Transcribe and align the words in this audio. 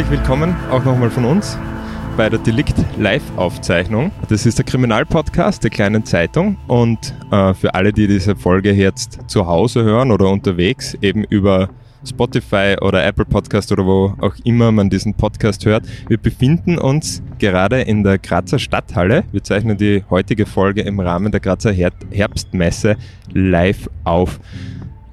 Herzlich 0.00 0.18
willkommen 0.18 0.56
auch 0.70 0.82
nochmal 0.82 1.10
von 1.10 1.26
uns 1.26 1.58
bei 2.16 2.30
der 2.30 2.38
Delikt 2.38 2.74
Live-Aufzeichnung. 2.96 4.10
Das 4.30 4.46
ist 4.46 4.56
der 4.56 4.64
Kriminalpodcast 4.64 5.62
der 5.62 5.70
kleinen 5.70 6.06
Zeitung 6.06 6.56
und 6.68 7.12
äh, 7.30 7.52
für 7.52 7.74
alle, 7.74 7.92
die 7.92 8.06
diese 8.06 8.34
Folge 8.34 8.72
jetzt 8.72 9.18
zu 9.26 9.46
Hause 9.46 9.82
hören 9.84 10.10
oder 10.10 10.30
unterwegs, 10.30 10.96
eben 11.02 11.24
über 11.24 11.68
Spotify 12.02 12.76
oder 12.80 13.04
Apple 13.04 13.26
Podcast 13.26 13.72
oder 13.72 13.84
wo 13.84 14.14
auch 14.22 14.34
immer 14.42 14.72
man 14.72 14.88
diesen 14.88 15.12
Podcast 15.12 15.66
hört. 15.66 15.84
Wir 16.08 16.16
befinden 16.16 16.78
uns 16.78 17.22
gerade 17.38 17.82
in 17.82 18.02
der 18.02 18.16
Grazer 18.16 18.58
Stadthalle. 18.58 19.24
Wir 19.32 19.44
zeichnen 19.44 19.76
die 19.76 20.02
heutige 20.08 20.46
Folge 20.46 20.80
im 20.80 20.98
Rahmen 20.98 21.30
der 21.30 21.40
Grazer 21.42 21.74
Herbstmesse 21.74 22.96
live 23.34 23.90
auf. 24.04 24.40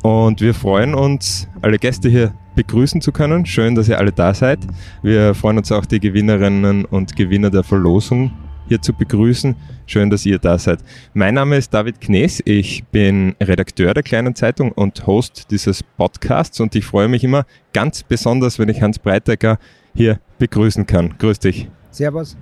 Und 0.02 0.42
wir 0.42 0.53
freuen 0.53 0.94
uns, 0.94 1.48
alle 1.62 1.78
Gäste 1.78 2.09
hier 2.09 2.34
begrüßen 2.56 3.02
zu 3.02 3.12
können. 3.12 3.45
Schön, 3.45 3.76
dass 3.76 3.88
ihr 3.88 3.98
alle 3.98 4.12
da 4.12 4.34
seid. 4.34 4.59
Wir 5.03 5.34
freuen 5.34 5.58
uns 5.58 5.72
auch, 5.72 5.86
die 5.86 6.00
Gewinnerinnen 6.00 6.86
und 6.86 7.16
Gewinner 7.16 7.50
der 7.50 7.64
Verlosung 7.64 8.31
hier 8.68 8.81
zu 8.81 8.94
begrüßen. 8.94 9.56
Schön, 9.86 10.09
dass 10.09 10.25
ihr 10.25 10.40
da 10.40 10.58
seid. 10.58 10.80
Mein 11.14 11.36
Name 11.36 11.58
ist 11.58 11.73
David 11.73 12.02
Knees. 12.02 12.42
Ich 12.45 12.84
bin 12.86 13.36
Redakteur 13.42 13.94
der 13.94 14.03
Kleinen 14.03 14.36
Zeitung 14.36 14.72
und 14.72 15.08
Host 15.08 15.48
dieses 15.52 15.84
Podcasts 15.84 16.59
und 16.59 16.75
ich 16.75 16.86
freue 16.86 17.08
mich 17.08 17.23
immer 17.23 17.45
ganz 17.73 18.03
besonders, 18.03 18.59
wenn 18.59 18.70
ich 18.70 18.81
Hans 18.81 19.00
Breitecker 19.00 19.59
hier 19.95 20.20
begrüßen 20.40 20.86
kann. 20.86 21.18
Grüß 21.18 21.40
dich. 21.40 21.70
Servus. 21.92 22.38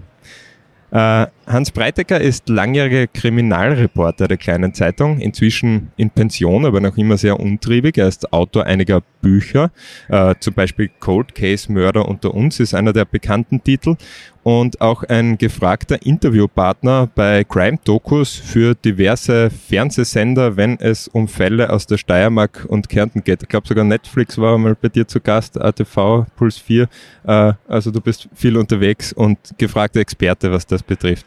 Äh, 0.96 1.28
Hans 1.46 1.72
Breitecker 1.72 2.22
ist 2.22 2.48
langjähriger 2.48 3.08
Kriminalreporter 3.08 4.30
der 4.30 4.38
Kleinen 4.38 4.74
Zeitung, 4.74 5.20
inzwischen 5.20 5.92
in 5.98 6.10
Pension, 6.10 6.66
aber 6.66 6.80
noch 6.80 6.96
immer 6.96 7.18
sehr 7.18 7.38
untriebig. 7.38 7.98
Er 7.98 8.08
ist 8.08 8.32
Autor 8.32 8.66
einiger 8.66 9.02
Bücher, 9.22 9.72
äh, 10.08 10.36
zum 10.40 10.54
Beispiel 10.54 10.90
Cold 11.02 11.36
Case 11.36 11.70
Mörder 11.70 12.08
unter 12.08 12.34
uns 12.34 12.62
ist 12.62 12.74
einer 12.74 12.94
der 12.94 13.04
bekannten 13.04 13.62
Titel 13.62 13.98
und 14.46 14.80
auch 14.80 15.02
ein 15.02 15.40
gefragter 15.40 16.06
Interviewpartner 16.06 17.10
bei 17.16 17.44
Crime 17.44 17.80
Dokus 17.84 18.36
für 18.36 18.76
diverse 18.76 19.50
Fernsehsender, 19.50 20.56
wenn 20.56 20.80
es 20.80 21.08
um 21.08 21.28
Fälle 21.28 21.72
aus 21.72 21.88
der 21.88 21.98
Steiermark 21.98 22.64
und 22.70 22.88
Kärnten 22.88 23.24
geht. 23.24 23.42
Ich 23.42 23.50
glaube 23.50 23.68
sogar 23.68 23.84
Netflix 23.84 24.38
war 24.38 24.56
mal 24.60 24.76
bei 24.80 24.90
dir 24.90 25.08
zu 25.08 25.20
Gast, 25.20 25.60
ATV, 25.60 26.28
Puls 26.36 26.60
4. 26.60 26.88
Äh, 27.26 27.54
also 27.68 27.90
du 27.90 28.00
bist 28.00 28.30
viel 28.36 28.56
unterwegs 28.56 29.14
und 29.14 29.40
gefragter 29.58 30.00
Experte, 30.00 30.52
was 30.52 30.68
das 30.68 30.84
betrifft. 30.84 31.26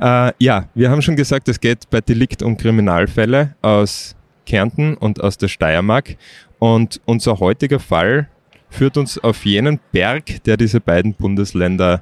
Äh, 0.00 0.32
ja, 0.38 0.70
wir 0.74 0.90
haben 0.90 1.02
schon 1.02 1.16
gesagt, 1.16 1.50
es 1.50 1.60
geht 1.60 1.90
bei 1.90 2.00
Delikt 2.00 2.42
um 2.42 2.56
Kriminalfälle 2.56 3.54
aus 3.60 4.16
Kärnten 4.46 4.94
und 4.94 5.22
aus 5.22 5.36
der 5.36 5.48
Steiermark. 5.48 6.16
Und 6.58 7.02
unser 7.04 7.38
heutiger 7.38 7.80
Fall 7.80 8.30
führt 8.70 8.96
uns 8.96 9.18
auf 9.18 9.44
jenen 9.44 9.78
Berg, 9.92 10.42
der 10.44 10.56
diese 10.56 10.80
beiden 10.80 11.12
Bundesländer 11.12 12.00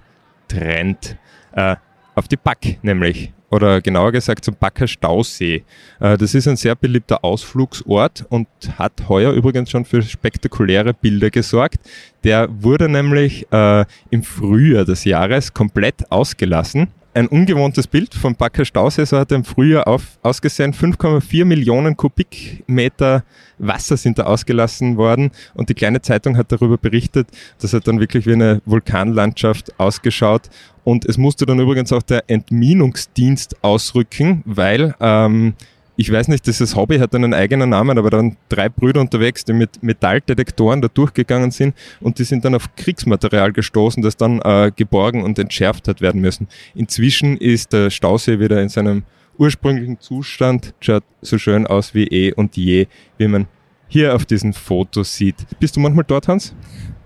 trennt. 0.55 1.17
Äh, 1.53 1.77
auf 2.15 2.29
die 2.29 2.37
Back 2.37 2.79
nämlich. 2.83 3.33
Oder 3.51 3.81
genauer 3.81 4.11
gesagt 4.11 4.45
zum 4.45 4.57
Backer 4.57 4.89
Stausee. 4.89 5.63
Äh, 6.01 6.17
das 6.17 6.35
ist 6.35 6.49
ein 6.49 6.57
sehr 6.57 6.75
beliebter 6.75 7.25
Ausflugsort 7.25 8.25
und 8.29 8.49
hat 8.79 9.09
heuer 9.09 9.33
übrigens 9.33 9.71
schon 9.71 9.85
für 9.85 10.03
spektakuläre 10.03 10.95
Bilder 10.95 11.31
gesorgt. 11.31 11.79
Der 12.25 12.49
wurde 12.51 12.89
nämlich 12.89 13.47
äh, 13.53 13.85
im 14.11 14.23
Frühjahr 14.23 14.85
des 14.85 15.05
Jahres 15.05 15.55
komplett 15.55 16.11
ausgelassen 16.11 16.89
ein 17.15 17.29
ungewohntes 17.29 17.87
Bild 17.87 18.13
vom 18.15 18.35
Backer 18.35 18.65
Stausee, 18.65 19.05
so 19.05 19.17
hat 19.17 19.31
er 19.31 19.37
im 19.37 19.45
Frühjahr 19.45 19.87
auf, 19.87 20.19
ausgesehen. 20.23 20.75
5,4 20.75 21.45
Millionen 21.45 21.97
Kubikmeter 21.97 23.25
Wasser 23.59 23.97
sind 23.97 24.19
da 24.19 24.25
ausgelassen 24.25 24.97
worden 24.97 25.31
und 25.55 25.69
die 25.69 25.75
kleine 25.75 26.03
Zeitung 26.03 26.37
hat 26.37 26.51
darüber 26.51 26.77
berichtet, 26.77 27.29
das 27.61 27.73
hat 27.73 27.87
dann 27.87 28.01
wirklich 28.01 28.27
wie 28.27 28.33
eine 28.33 28.61
Vulkanlandschaft 28.67 29.79
ausgeschaut 29.79 30.51
und 30.83 31.05
es 31.05 31.17
musste 31.17 31.47
dann 31.47 31.61
übrigens 31.61 31.93
auch 31.93 32.03
der 32.03 32.25
Entminungsdienst 32.27 33.63
ausrücken, 33.63 34.43
weil 34.45 34.95
ähm, 35.01 35.55
ich 35.97 36.11
weiß 36.11 36.29
nicht, 36.29 36.47
dieses 36.47 36.75
Hobby 36.75 36.99
hat 36.99 37.15
einen 37.15 37.35
eigenen 37.35 37.71
Namen, 37.71 37.99
aber 37.99 38.11
dann 38.11 38.37
drei 38.49 38.69
Brüder 38.69 39.01
unterwegs, 39.01 39.45
die 39.45 39.53
mit 39.53 39.83
Metalldetektoren 39.83 40.83
da 40.83 40.89
durchgegangen 40.89 41.51
sind 41.51 41.75
und 42.01 42.19
die 42.19 42.25
sind 42.25 42.45
dann 42.45 42.55
auf 42.55 42.75
Kriegsmaterial 42.77 43.53
gestoßen, 43.53 44.03
das 44.03 44.17
dann 44.17 44.41
äh, 44.41 44.73
geborgen 44.75 45.23
und 45.23 45.39
entschärft 45.39 45.87
hat 45.87 46.01
werden 46.01 46.21
müssen. 46.21 46.49
Inzwischen 46.75 47.37
ist 47.37 47.73
der 47.73 47.91
Stausee 47.91 48.41
wieder 48.41 48.61
in 48.61 48.69
seinem 48.69 49.05
ursprünglichen 49.39 50.01
Zustand, 50.01 50.75
schaut 50.81 51.05
so 51.21 51.39
schön 51.39 51.67
aus 51.67 51.95
wie 51.95 52.07
eh 52.07 52.33
und 52.33 52.57
je, 52.57 52.87
wie 53.19 53.29
man 53.29 53.47
hier 53.87 54.15
auf 54.15 54.25
diesen 54.25 54.53
Fotos 54.53 55.15
sieht. 55.15 55.37
Bist 55.61 55.77
du 55.77 55.81
manchmal 55.81 56.05
dort, 56.05 56.27
Hans? 56.29 56.55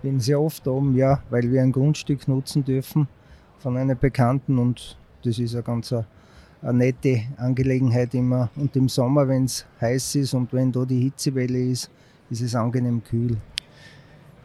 Bin 0.03 0.21
sehr 0.21 0.41
oft 0.41 0.67
oben, 0.67 0.97
ja, 0.97 1.23
weil 1.31 1.51
wir 1.51 1.63
ein 1.63 1.73
Grundstück 1.73 2.29
nutzen 2.29 2.65
dürfen 2.65 3.09
von 3.59 3.77
einem 3.77 3.99
Bekannten 3.99 4.59
und 4.59 4.97
das 5.25 5.39
ist 5.39 5.55
ein 5.55 5.65
ganzer 5.65 6.07
eine 6.63 6.79
nette 6.79 7.23
Angelegenheit 7.37 8.15
immer. 8.15 8.51
Und 8.57 8.75
im 8.77 8.89
Sommer, 8.89 9.29
wenn 9.29 9.45
es 9.45 9.67
heiß 9.81 10.17
ist 10.17 10.35
und 10.35 10.53
wenn 10.53 10.73
da 10.73 10.85
die 10.85 11.01
Hitzewelle 11.01 11.59
ist, 11.59 11.91
ist 12.31 12.43
es 12.43 12.55
angenehm 12.55 13.03
kühl. 13.03 13.37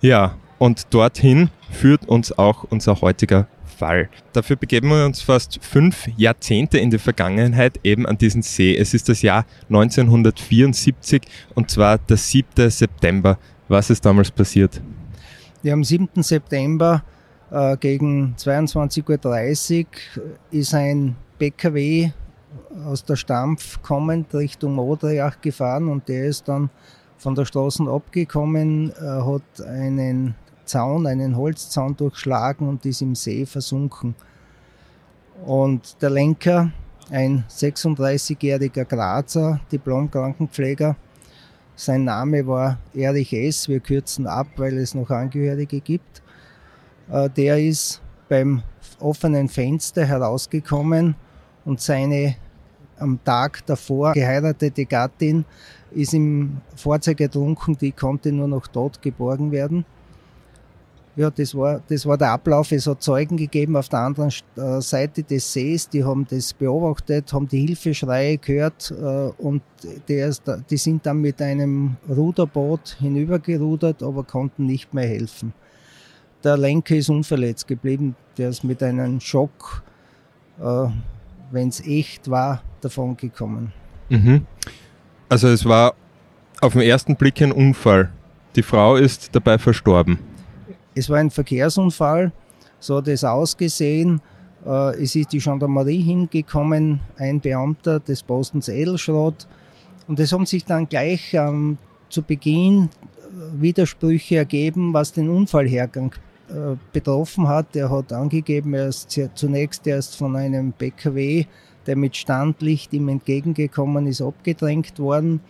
Ja, 0.01 0.35
und 0.59 0.94
dorthin 0.94 1.50
führt 1.72 2.07
uns 2.07 2.38
auch 2.38 2.66
unser 2.69 3.02
heutiger 3.02 3.47
Fall. 3.66 4.09
Dafür 4.34 4.56
begeben 4.56 4.90
wir 4.90 5.06
uns 5.06 5.22
fast 5.22 5.59
fünf 5.62 6.07
Jahrzehnte 6.16 6.78
in 6.78 6.90
die 6.90 7.00
Vergangenheit 7.00 7.79
eben 7.84 8.06
an 8.06 8.18
diesen 8.18 8.41
See. 8.41 8.75
Es 8.75 8.94
ist 8.94 9.09
das 9.09 9.22
Jahr 9.22 9.46
1974 9.69 11.23
und 11.56 11.69
zwar 11.69 11.97
der 11.97 12.18
7. 12.18 12.69
September. 12.69 13.38
Was 13.68 13.90
ist 13.90 14.06
damals 14.06 14.31
passiert? 14.31 14.81
Ja, 15.63 15.73
am 15.73 15.84
7. 15.84 16.09
September 16.22 17.03
äh, 17.52 17.78
gegen 17.78 18.35
22.30 18.38 19.85
Uhr 19.85 20.23
ist 20.52 20.73
ein 20.73 21.16
PKW 21.38 22.12
aus 22.85 23.03
der 23.03 23.16
Stampf 23.16 23.82
kommend 23.82 24.34
Richtung 24.34 24.76
Modriach 24.76 25.41
gefahren 25.41 25.90
und 25.90 26.08
der 26.08 26.26
ist 26.26 26.47
dann 26.47 26.70
von 27.18 27.35
der 27.35 27.46
Straße 27.46 27.84
abgekommen, 27.84 28.91
äh, 28.91 28.96
hat 29.02 29.66
einen 29.66 30.35
Zaun, 30.66 31.08
einen 31.08 31.38
Holzzaun 31.38 31.96
durchschlagen 31.96 32.68
und 32.68 32.85
ist 32.85 33.02
im 33.02 33.16
See 33.16 33.46
versunken. 33.46 34.16
Und 35.46 36.02
der 36.02 36.09
Lenker, 36.09 36.72
ein 37.09 37.44
36-jähriger 37.50 38.85
Grazer, 38.85 39.59
Diplom-Krankenpfleger, 39.72 40.96
sein 41.76 42.03
Name 42.03 42.46
war 42.46 42.78
Erich 42.94 43.34
S., 43.34 43.68
wir 43.68 43.80
kürzen 43.80 44.28
ab, 44.28 44.47
weil 44.58 44.78
es 44.78 44.94
noch 44.94 45.09
Angehörige 45.09 45.82
gibt, 45.82 46.22
äh, 47.12 47.30
der 47.30 47.59
ist 47.59 48.02
beim 48.30 48.64
offenen 49.03 49.50
Fenster 49.50 50.05
herausgekommen 50.05 51.16
und 51.66 51.82
seine 51.82 52.35
am 52.97 53.20
Tag 53.23 53.66
davor 53.66 54.14
geheiratete 54.14 54.85
Gattin 54.85 55.46
ist 55.91 56.14
im 56.14 56.58
Fahrzeug 56.76 57.22
ertrunken, 57.22 57.78
die 57.78 57.91
konnte 57.91 58.32
nur 58.32 58.47
noch 58.47 58.67
tot 58.67 59.02
geborgen 59.02 59.52
werden. 59.52 59.85
Ja, 61.16 61.29
das 61.29 61.53
war, 61.53 61.79
das 61.88 62.08
war 62.08 62.17
der 62.17 62.32
Ablauf. 62.32 62.72
Es 62.72 62.88
hat 62.88 63.03
Zeugen 63.03 63.38
gegeben 63.38 63.76
auf 63.78 63.88
der 63.88 64.00
anderen 64.00 64.32
äh, 64.55 64.82
Seite 64.82 65.22
des 65.22 65.53
Sees, 65.53 65.88
die 65.88 66.03
haben 66.03 66.26
das 66.28 66.53
beobachtet, 66.53 67.32
haben 67.32 67.47
die 67.47 67.67
Hilfeschreie 67.67 68.40
gehört 68.40 68.90
äh, 68.90 69.29
und 69.38 69.61
die, 70.09 70.32
die 70.70 70.78
sind 70.78 71.06
dann 71.06 71.22
mit 71.22 71.40
einem 71.40 71.97
Ruderboot 72.09 72.97
hinübergerudert, 72.99 74.02
aber 74.02 74.23
konnten 74.23 74.66
nicht 74.66 74.96
mehr 74.96 75.08
helfen. 75.08 75.53
Der 76.43 76.57
Lenker 76.57 76.95
ist 76.95 77.09
unverletzt 77.09 77.67
geblieben, 77.67 78.16
der 78.37 78.49
ist 78.49 78.63
mit 78.63 78.84
einem 78.84 79.22
Schock, 79.22 79.81
äh, 80.59 80.87
wenn 81.51 81.69
es 81.69 81.79
echt 81.85 82.29
war, 82.29 82.61
davon 82.81 83.16
gekommen. 83.16 83.72
Mhm. 84.09 84.45
Also 85.29 85.47
es 85.47 85.63
war 85.63 85.93
auf 86.59 86.73
den 86.73 86.81
ersten 86.81 87.16
Blick 87.16 87.41
ein 87.41 87.51
Unfall. 87.51 88.11
Die 88.55 88.63
Frau 88.63 88.97
ist 88.97 89.29
dabei 89.34 89.57
verstorben. 89.57 90.19
Es 90.93 91.09
war 91.09 91.17
ein 91.17 91.31
Verkehrsunfall, 91.31 92.31
so 92.79 92.97
hat 92.97 93.07
es 93.07 93.23
ausgesehen. 93.23 94.22
Äh, 94.66 95.01
es 95.01 95.16
ist 95.16 95.31
die 95.31 95.39
Gendarmerie 95.39 96.01
hingekommen, 96.01 96.99
ein 97.17 97.39
Beamter 97.39 97.99
des 97.99 98.22
Postens 98.22 98.67
Edelschrott. 98.67 99.47
Und 100.07 100.19
es 100.19 100.34
haben 100.34 100.46
sich 100.46 100.66
dann 100.66 100.89
gleich 100.89 101.34
ähm, 101.34 101.78
zu 102.09 102.22
Beginn 102.22 102.84
äh, 102.84 103.61
Widersprüche 103.61 104.35
ergeben, 104.35 104.93
was 104.93 105.13
den 105.13 105.29
Unfallhergang 105.29 106.13
betroffen 106.91 107.47
hat. 107.47 107.76
Er 107.76 107.90
hat 107.90 108.14
angegeben, 108.14 108.73
er 108.73 108.88
ist 108.88 109.20
zunächst 109.35 109.88
erst 109.88 110.16
von 110.16 110.35
einem 110.35 110.72
PKW, 110.73 111.46
der 111.85 111.96
mit 111.96 112.16
Standlicht 112.16 112.94
ihm 112.94 113.09
entgegengekommen 113.09 114.08
ist, 114.08 114.22
abgedrängt 114.22 115.00
worden. 115.00 115.41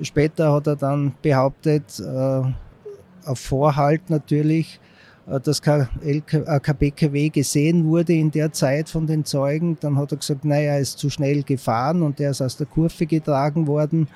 Später 0.00 0.52
hat 0.52 0.66
er 0.66 0.76
dann 0.76 1.14
behauptet, 1.20 2.00
äh, 2.00 2.42
auf 3.24 3.38
Vorhalt 3.38 4.08
natürlich, 4.08 4.80
äh, 5.26 5.38
dass 5.40 5.60
äh, 5.60 6.20
kein 6.20 6.76
PKW 6.78 7.28
gesehen 7.28 7.84
wurde 7.86 8.14
in 8.14 8.30
der 8.30 8.52
Zeit 8.52 8.88
von 8.88 9.06
den 9.06 9.24
Zeugen. 9.24 9.76
Dann 9.80 9.96
hat 9.96 10.12
er 10.12 10.18
gesagt, 10.18 10.44
naja, 10.44 10.72
er 10.72 10.80
ist 10.80 10.98
zu 10.98 11.10
schnell 11.10 11.42
gefahren 11.42 12.02
und 12.02 12.20
er 12.20 12.30
ist 12.30 12.40
aus 12.40 12.56
der 12.56 12.66
Kurve 12.66 13.06
getragen 13.06 13.66
worden. 13.66 14.08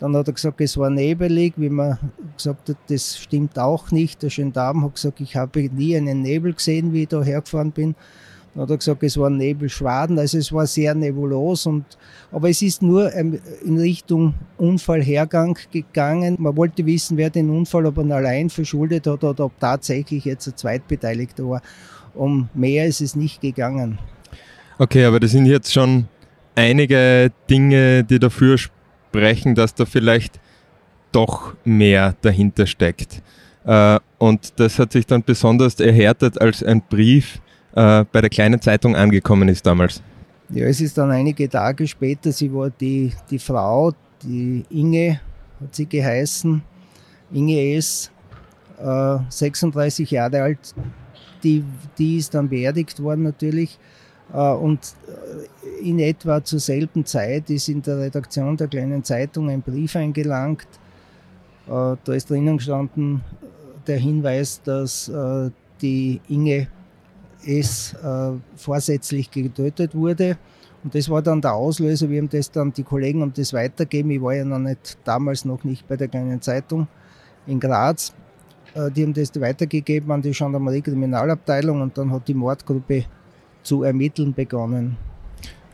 Dann 0.00 0.16
hat 0.16 0.28
er 0.28 0.32
gesagt, 0.32 0.60
es 0.62 0.78
war 0.78 0.88
nebelig, 0.88 1.52
wie 1.56 1.68
man 1.68 1.98
gesagt 2.34 2.70
hat, 2.70 2.78
das 2.88 3.18
stimmt 3.18 3.58
auch 3.58 3.90
nicht. 3.90 4.22
Der 4.22 4.30
Gendarm 4.30 4.82
hat 4.82 4.94
gesagt, 4.94 5.20
ich 5.20 5.36
habe 5.36 5.60
nie 5.60 5.94
einen 5.94 6.22
Nebel 6.22 6.54
gesehen, 6.54 6.94
wie 6.94 7.02
ich 7.02 7.08
da 7.08 7.22
hergefahren 7.22 7.70
bin. 7.70 7.94
Dann 8.54 8.62
hat 8.62 8.70
er 8.70 8.78
gesagt, 8.78 9.02
es 9.02 9.18
waren 9.18 9.36
Nebelschwaden, 9.36 10.18
also 10.18 10.38
es 10.38 10.52
war 10.52 10.66
sehr 10.66 10.94
nebulos. 10.94 11.66
Und, 11.66 11.84
aber 12.32 12.48
es 12.48 12.62
ist 12.62 12.80
nur 12.80 13.14
ähm, 13.14 13.40
in 13.62 13.78
Richtung 13.78 14.32
Unfallhergang 14.56 15.58
gegangen. 15.70 16.36
Man 16.38 16.56
wollte 16.56 16.86
wissen, 16.86 17.18
wer 17.18 17.28
den 17.28 17.50
Unfall 17.50 17.86
aber 17.86 18.02
allein 18.02 18.48
verschuldet 18.48 19.06
hat 19.06 19.22
oder 19.22 19.44
ob 19.44 19.60
tatsächlich 19.60 20.24
jetzt 20.24 20.48
ein 20.48 20.56
Zweitbeteiligter 20.56 21.46
war. 21.46 21.62
Um 22.14 22.48
mehr 22.54 22.86
ist 22.86 23.02
es 23.02 23.14
nicht 23.14 23.42
gegangen. 23.42 23.98
Okay, 24.78 25.04
aber 25.04 25.20
das 25.20 25.32
sind 25.32 25.44
jetzt 25.44 25.72
schon 25.72 26.08
einige 26.54 27.30
Dinge, 27.50 28.02
die 28.02 28.18
dafür 28.18 28.56
sprechen, 28.56 28.79
dass 29.54 29.74
da 29.74 29.84
vielleicht 29.84 30.40
doch 31.12 31.54
mehr 31.64 32.14
dahinter 32.22 32.66
steckt. 32.66 33.22
Äh, 33.64 33.98
und 34.18 34.58
das 34.58 34.78
hat 34.78 34.92
sich 34.92 35.06
dann 35.06 35.22
besonders 35.22 35.78
erhärtet, 35.80 36.40
als 36.40 36.62
ein 36.62 36.82
Brief 36.88 37.40
äh, 37.74 38.04
bei 38.10 38.20
der 38.20 38.30
kleinen 38.30 38.60
Zeitung 38.60 38.96
angekommen 38.96 39.48
ist 39.48 39.66
damals? 39.66 40.02
Ja, 40.50 40.66
es 40.66 40.80
ist 40.80 40.98
dann 40.98 41.10
einige 41.10 41.48
Tage 41.48 41.86
später, 41.86 42.32
sie 42.32 42.52
war 42.52 42.70
die, 42.70 43.12
die 43.30 43.38
Frau, 43.38 43.92
die 44.22 44.64
Inge 44.70 45.20
hat 45.60 45.74
sie 45.74 45.86
geheißen, 45.86 46.62
Inge 47.32 47.76
S., 47.76 48.10
äh, 48.82 49.18
36 49.28 50.10
Jahre 50.10 50.42
alt, 50.42 50.74
die, 51.44 51.64
die 51.98 52.16
ist 52.16 52.34
dann 52.34 52.48
beerdigt 52.48 53.00
worden 53.02 53.22
natürlich. 53.22 53.78
Äh, 54.32 54.52
und 54.52 54.94
äh, 55.06 55.88
in 55.88 55.98
etwa 55.98 56.42
zur 56.44 56.60
selben 56.60 57.04
Zeit 57.04 57.50
ist 57.50 57.68
in 57.68 57.82
der 57.82 57.98
Redaktion 57.98 58.56
der 58.56 58.68
kleinen 58.68 59.02
Zeitung 59.02 59.50
ein 59.50 59.62
Brief 59.62 59.96
eingelangt. 59.96 60.68
Äh, 61.66 61.96
da 62.04 62.12
ist 62.12 62.30
drinnen 62.30 62.58
gestanden 62.58 63.22
der 63.86 63.96
Hinweis, 63.96 64.60
dass 64.62 65.10
die 65.80 66.20
Inge 66.28 66.68
äh, 67.46 67.62
vorsätzlich 68.54 69.30
getötet 69.30 69.94
wurde. 69.94 70.36
Und 70.84 70.94
das 70.94 71.08
war 71.08 71.22
dann 71.22 71.40
der 71.40 71.54
Auslöser, 71.54 72.08
wir 72.08 72.18
haben 72.18 72.28
das 72.28 72.50
dann, 72.50 72.72
die 72.72 72.82
Kollegen 72.82 73.22
haben 73.22 73.32
das 73.34 73.54
weitergegeben. 73.54 74.10
Ich 74.10 74.20
war 74.20 74.34
ja 74.34 74.44
noch 74.44 74.58
nicht, 74.58 74.98
damals 75.04 75.46
noch 75.46 75.64
nicht 75.64 75.88
bei 75.88 75.96
der 75.96 76.08
kleinen 76.08 76.40
Zeitung 76.42 76.86
in 77.46 77.58
Graz. 77.58 78.12
Die 78.94 79.02
haben 79.02 79.14
das 79.14 79.32
weitergegeben 79.40 80.12
an 80.12 80.22
die 80.22 80.30
Gendarmerie 80.30 80.82
Kriminalabteilung 80.82 81.80
und 81.80 81.96
dann 81.96 82.12
hat 82.12 82.28
die 82.28 82.34
Mordgruppe 82.34 83.06
zu 83.62 83.82
ermitteln 83.82 84.34
begonnen. 84.34 84.96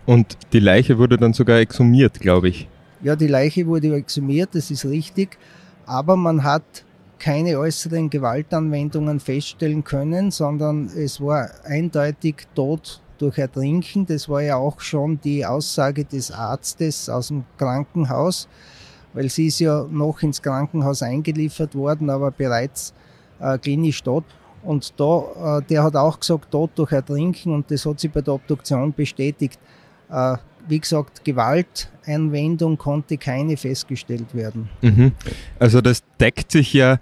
Und 0.07 0.37
die 0.53 0.61
Leiche 0.61 0.99
wurde 0.99 1.17
dann 1.17 1.33
sogar 1.33 1.59
exhumiert, 1.59 2.21
glaube 2.21 2.49
ich. 2.49 2.69
Ja, 3.03 3.17
die 3.17 3.27
Leiche 3.27 3.67
wurde 3.67 3.95
exhumiert, 3.95 4.51
das 4.55 4.71
ist 4.71 4.85
richtig. 4.85 5.37
Aber 5.85 6.17
man 6.17 6.43
hat 6.43 6.85
keine 7.19 7.59
äußeren 7.59 8.11
Gewaltanwendungen 8.11 9.21
feststellen 9.21 9.85
können, 9.85 10.31
sondern 10.31 10.87
es 10.87 11.21
war 11.21 11.51
eindeutig 11.65 12.47
Tod 12.55 13.01
durch 13.19 13.39
Ertrinken. 13.39 14.07
Das 14.07 14.29
war 14.29 14.43
ja 14.43 14.57
auch 14.57 14.81
schon 14.81 15.21
die 15.23 15.45
Aussage 15.45 16.05
des 16.05 16.31
Arztes 16.31 17.09
aus 17.09 17.29
dem 17.29 17.45
Krankenhaus, 17.59 18.49
weil 19.13 19.29
sie 19.31 19.47
ist 19.47 19.61
ja 19.61 19.87
noch 19.91 20.23
ins 20.23 20.43
Krankenhaus 20.43 21.03
eingeliefert 21.03 21.75
worden, 21.75 22.11
aber 22.11 22.31
bereits 22.31 22.93
äh, 23.41 23.59
klinisch 23.59 24.03
tot. 24.03 24.25
Und 24.67 24.93
da, 24.99 25.59
äh, 25.59 25.63
der 25.63 25.85
hat 25.85 25.97
auch 25.97 26.19
gesagt, 26.19 26.51
Tod 26.51 26.71
durch 26.75 26.93
Ertrinken 26.93 27.55
und 27.55 27.71
das 27.71 27.87
hat 27.87 28.01
sie 28.01 28.09
bei 28.09 28.21
der 28.21 28.35
Obduktion 28.35 28.93
bestätigt. 28.93 29.59
Äh, 30.11 30.37
wie 30.69 30.81
gesagt, 30.81 31.25
Gewalteinwendung 31.25 32.77
konnte 32.77 33.17
keine 33.17 33.57
festgestellt 33.57 34.35
werden. 34.35 34.69
Mhm. 34.83 35.13
Also 35.59 35.81
das 35.81 36.03
deckt 36.21 36.51
sich 36.51 36.73
ja 36.73 36.99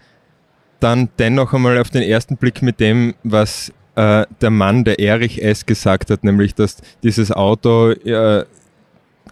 dann 0.80 1.08
dennoch 1.18 1.54
einmal 1.54 1.78
auf 1.78 1.90
den 1.90 2.02
ersten 2.02 2.36
Blick 2.36 2.60
mit 2.60 2.78
dem, 2.78 3.14
was 3.22 3.72
äh, 3.94 4.26
der 4.40 4.50
Mann, 4.50 4.84
der 4.84 4.98
Erich 4.98 5.42
S. 5.42 5.64
gesagt 5.64 6.10
hat, 6.10 6.24
nämlich 6.24 6.54
dass 6.54 6.78
dieses 7.02 7.30
Auto 7.30 7.90
äh, 7.90 8.44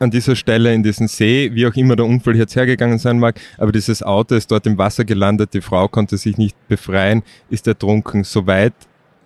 an 0.03 0.11
dieser 0.11 0.35
Stelle 0.35 0.75
in 0.75 0.83
diesen 0.83 1.07
See, 1.07 1.51
wie 1.55 1.67
auch 1.67 1.75
immer 1.75 1.95
der 1.97 2.07
Unfall 2.07 2.37
jetzt 2.37 2.57
hergegangen 2.57 2.99
sein 2.99 3.19
mag, 3.19 3.41
aber 3.57 3.73
dieses 3.73 4.03
Auto 4.03 4.35
ist 4.35 4.51
dort 4.51 4.67
im 4.67 4.77
Wasser 4.77 5.05
gelandet, 5.05 5.55
die 5.55 5.61
Frau 5.61 5.87
konnte 5.89 6.17
sich 6.17 6.37
nicht 6.37 6.57
befreien, 6.69 7.23
ist 7.51 7.67
ertrunken. 7.69 8.25
Soweit 8.25 8.75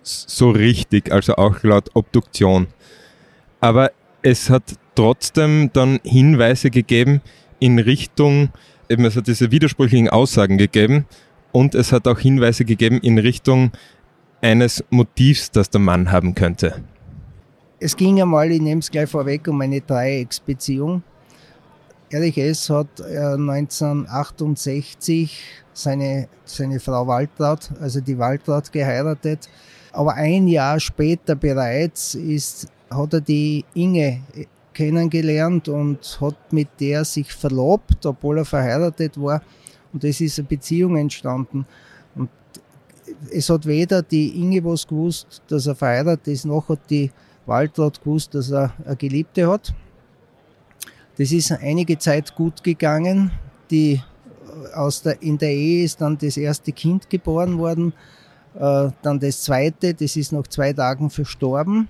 so 0.03 0.51
richtig, 0.51 1.11
also 1.11 1.35
auch 1.35 1.63
laut 1.63 1.89
Obduktion. 1.95 2.67
Aber 3.59 3.91
es 4.21 4.49
hat 4.49 4.75
trotzdem 4.95 5.71
dann 5.73 5.99
Hinweise 6.03 6.69
gegeben 6.69 7.21
in 7.59 7.79
Richtung, 7.79 8.49
eben 8.87 9.03
es 9.05 9.15
hat 9.15 9.27
diese 9.27 9.51
widersprüchlichen 9.51 10.09
Aussagen 10.09 10.57
gegeben 10.57 11.05
und 11.51 11.73
es 11.75 11.91
hat 11.91 12.07
auch 12.07 12.19
Hinweise 12.19 12.65
gegeben 12.65 12.99
in 13.01 13.17
Richtung 13.17 13.71
eines 14.41 14.83
Motivs, 14.91 15.49
das 15.49 15.71
der 15.71 15.81
Mann 15.81 16.11
haben 16.11 16.35
könnte. 16.35 16.83
Es 17.79 17.95
ging 17.95 18.19
einmal, 18.19 18.51
ich 18.51 18.59
nehme 18.59 18.79
es 18.79 18.89
gleich 18.89 19.07
vorweg, 19.07 19.47
um 19.47 19.61
eine 19.61 19.81
Dreiecksbeziehung. 19.81 21.03
Erich 22.09 22.39
S. 22.39 22.71
hat 22.71 22.99
1968 22.99 25.07
äh, 25.07 25.29
seine, 25.73 26.27
seine 26.43 26.79
Frau 26.79 27.05
Waltraud, 27.05 27.69
also 27.79 28.01
die 28.01 28.17
Waltraud, 28.17 28.71
geheiratet. 28.71 29.47
Aber 29.91 30.15
ein 30.15 30.47
Jahr 30.47 30.79
später 30.79 31.35
bereits 31.35 32.15
ist, 32.15 32.67
hat 32.89 33.13
er 33.13 33.21
die 33.21 33.63
Inge 33.75 34.21
kennengelernt 34.73 35.69
und 35.69 36.17
hat 36.19 36.51
mit 36.51 36.69
der 36.79 37.05
sich 37.05 37.31
verlobt, 37.31 38.03
obwohl 38.07 38.39
er 38.39 38.45
verheiratet 38.45 39.21
war. 39.21 39.43
Und 39.93 40.03
es 40.03 40.19
ist 40.19 40.39
eine 40.39 40.47
Beziehung 40.47 40.97
entstanden. 40.97 41.67
Und 42.15 42.29
es 43.31 43.51
hat 43.51 43.67
weder 43.67 44.01
die 44.01 44.41
Inge 44.41 44.65
was 44.65 44.87
gewusst, 44.87 45.43
dass 45.47 45.67
er 45.67 45.75
verheiratet 45.75 46.27
ist, 46.27 46.45
noch 46.45 46.69
hat 46.69 46.79
die 46.89 47.11
Waltraud 47.47 48.01
gewusst, 48.01 48.35
dass 48.35 48.51
er 48.51 48.73
eine 48.85 48.95
Geliebte 48.95 49.49
hat. 49.49 49.73
Das 51.17 51.31
ist 51.31 51.51
einige 51.51 51.97
Zeit 51.97 52.35
gut 52.35 52.63
gegangen. 52.63 53.31
Die, 53.71 54.01
aus 54.75 55.01
der, 55.01 55.21
in 55.21 55.37
der 55.37 55.51
Ehe 55.51 55.83
ist 55.83 55.99
dann 56.01 56.17
das 56.17 56.37
erste 56.37 56.71
Kind 56.71 57.09
geboren 57.09 57.57
worden. 57.57 57.93
Äh, 58.55 58.89
dann 59.01 59.19
das 59.19 59.41
zweite, 59.41 59.93
das 59.93 60.15
ist 60.15 60.31
nach 60.31 60.47
zwei 60.47 60.73
Tagen 60.73 61.09
verstorben. 61.09 61.87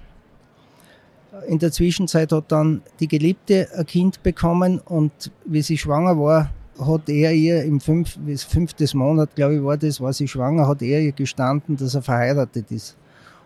In 1.48 1.60
der 1.60 1.72
Zwischenzeit 1.72 2.32
hat 2.32 2.52
dann 2.52 2.82
die 3.00 3.08
Geliebte 3.08 3.68
ein 3.76 3.86
Kind 3.86 4.24
bekommen 4.24 4.80
und 4.80 5.12
wie 5.46 5.62
sie 5.62 5.78
schwanger 5.78 6.18
war, 6.18 6.50
hat 6.80 7.10
er 7.10 7.34
ihr 7.34 7.64
im 7.64 7.80
fünf, 7.80 8.18
fünftes 8.48 8.94
Monat, 8.94 9.36
glaube 9.36 9.56
ich, 9.56 9.64
war 9.64 9.78
das, 9.78 10.00
war 10.00 10.14
sie 10.14 10.28
schwanger, 10.28 10.68
hat 10.68 10.82
er 10.82 11.02
ihr 11.02 11.12
gestanden, 11.12 11.76
dass 11.78 11.96
er 11.96 12.02
verheiratet 12.02 12.72
ist. 12.72 12.96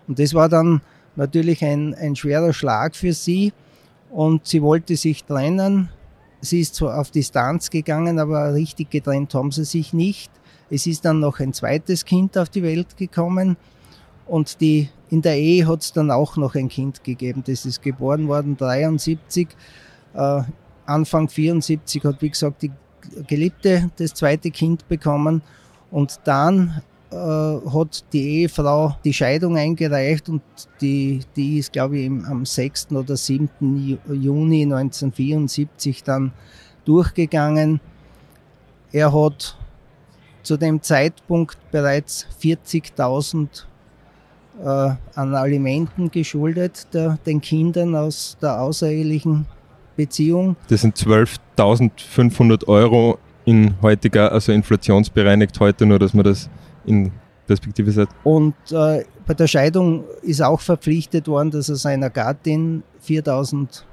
Und 0.07 0.19
das 0.19 0.33
war 0.33 0.49
dann 0.49 0.81
natürlich 1.15 1.63
ein, 1.63 1.93
ein 1.95 2.15
schwerer 2.15 2.53
Schlag 2.53 2.95
für 2.95 3.13
sie 3.13 3.53
und 4.09 4.45
sie 4.47 4.61
wollte 4.61 4.95
sich 4.95 5.23
trennen. 5.23 5.89
Sie 6.41 6.59
ist 6.59 6.75
zwar 6.75 6.99
auf 6.99 7.11
Distanz 7.11 7.69
gegangen, 7.69 8.19
aber 8.19 8.53
richtig 8.53 8.89
getrennt 8.89 9.33
haben 9.33 9.51
sie 9.51 9.63
sich 9.63 9.93
nicht. 9.93 10.31
Es 10.69 10.87
ist 10.87 11.05
dann 11.05 11.19
noch 11.19 11.39
ein 11.39 11.53
zweites 11.53 12.05
Kind 12.05 12.37
auf 12.37 12.49
die 12.49 12.63
Welt 12.63 12.97
gekommen 12.97 13.57
und 14.25 14.61
die, 14.61 14.89
in 15.09 15.21
der 15.21 15.37
Ehe 15.37 15.67
hat 15.67 15.81
es 15.81 15.93
dann 15.93 16.09
auch 16.09 16.37
noch 16.37 16.55
ein 16.55 16.69
Kind 16.69 17.03
gegeben. 17.03 17.43
Das 17.45 17.65
ist 17.65 17.81
geboren 17.81 18.27
worden 18.27 18.55
73. 18.55 19.49
Äh, 20.13 20.41
Anfang 20.85 21.29
74 21.29 22.03
hat, 22.03 22.21
wie 22.21 22.29
gesagt, 22.29 22.61
die 22.61 22.71
Geliebte 23.27 23.91
das 23.97 24.13
zweite 24.13 24.51
Kind 24.51 24.87
bekommen 24.87 25.41
und 25.89 26.19
dann 26.23 26.81
äh, 27.11 27.15
hat 27.15 28.05
die 28.13 28.41
Ehefrau 28.41 28.95
die 29.03 29.13
Scheidung 29.13 29.57
eingereicht 29.57 30.29
und 30.29 30.41
die, 30.79 31.19
die 31.35 31.57
ist, 31.57 31.73
glaube 31.73 31.99
ich, 31.99 32.09
am 32.09 32.45
6. 32.45 32.91
oder 32.91 33.17
7. 33.17 33.99
Juni 34.09 34.63
1974 34.63 36.03
dann 36.03 36.31
durchgegangen. 36.85 37.79
Er 38.91 39.13
hat 39.13 39.57
zu 40.43 40.57
dem 40.57 40.81
Zeitpunkt 40.81 41.57
bereits 41.71 42.27
40.000 42.41 43.65
äh, 44.59 44.65
an 45.15 45.35
Alimenten 45.35 46.09
geschuldet, 46.11 46.87
der, 46.93 47.17
den 47.25 47.41
Kindern 47.41 47.95
aus 47.95 48.37
der 48.41 48.61
außerehelichen 48.61 49.45
Beziehung. 49.95 50.55
Das 50.67 50.81
sind 50.81 50.95
12.500 50.95 52.67
Euro 52.67 53.19
in 53.45 53.75
heutiger, 53.81 54.31
also 54.31 54.51
inflationsbereinigt 54.51 55.59
heute, 55.59 55.85
nur 55.85 55.99
dass 55.99 56.13
man 56.13 56.25
das 56.25 56.49
in 56.85 57.11
Perspektive 57.47 57.91
setzt. 57.91 58.15
Und 58.23 58.55
äh, 58.71 59.03
bei 59.25 59.33
der 59.33 59.47
Scheidung 59.47 60.03
ist 60.21 60.41
auch 60.41 60.61
verpflichtet 60.61 61.27
worden, 61.27 61.51
dass 61.51 61.69
er 61.69 61.75
seiner 61.75 62.09
Gattin 62.09 62.83
4.000 63.05 63.83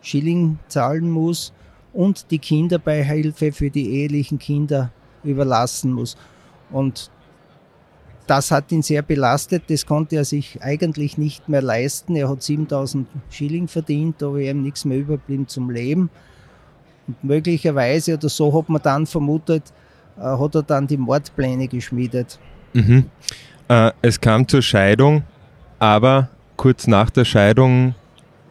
Schilling 0.00 0.58
zahlen 0.68 1.10
muss 1.10 1.52
und 1.92 2.30
die 2.30 2.38
Kinderbeihilfe 2.38 3.52
für 3.52 3.70
die 3.70 3.90
ehelichen 3.90 4.38
Kinder 4.38 4.92
überlassen 5.24 5.92
muss. 5.92 6.16
Und 6.70 7.10
das 8.28 8.50
hat 8.50 8.70
ihn 8.72 8.82
sehr 8.82 9.02
belastet. 9.02 9.64
Das 9.68 9.86
konnte 9.86 10.16
er 10.16 10.24
sich 10.24 10.62
eigentlich 10.62 11.18
nicht 11.18 11.48
mehr 11.48 11.62
leisten. 11.62 12.14
Er 12.14 12.28
hat 12.28 12.42
7000 12.42 13.08
Schilling 13.30 13.68
verdient, 13.68 14.22
aber 14.22 14.38
ihm 14.38 14.62
nichts 14.62 14.84
mehr 14.84 14.98
überblieben 14.98 15.48
zum 15.48 15.70
Leben. 15.70 16.10
Und 17.06 17.24
möglicherweise, 17.24 18.14
oder 18.14 18.28
so 18.28 18.56
hat 18.56 18.68
man 18.68 18.82
dann 18.82 19.06
vermutet, 19.06 19.72
hat 20.20 20.54
er 20.54 20.62
dann 20.62 20.86
die 20.86 20.96
Mordpläne 20.96 21.68
geschmiedet. 21.68 22.38
Mhm. 22.72 23.06
Äh, 23.68 23.92
es 24.02 24.20
kam 24.20 24.46
zur 24.48 24.62
Scheidung, 24.62 25.22
aber 25.78 26.28
kurz 26.56 26.86
nach 26.86 27.10
der 27.10 27.24
Scheidung 27.24 27.94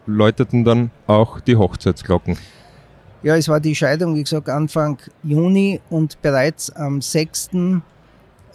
läuteten 0.05 0.63
dann 0.63 0.91
auch 1.05 1.39
die 1.39 1.55
Hochzeitsglocken. 1.55 2.37
Ja, 3.23 3.35
es 3.35 3.49
war 3.49 3.59
die 3.59 3.75
Scheidung, 3.75 4.15
wie 4.15 4.23
gesagt, 4.23 4.47
Anfang 4.47 4.99
Juni 5.23 5.81
und 5.89 6.21
bereits 6.21 6.69
am 6.69 7.01
6. 7.01 7.49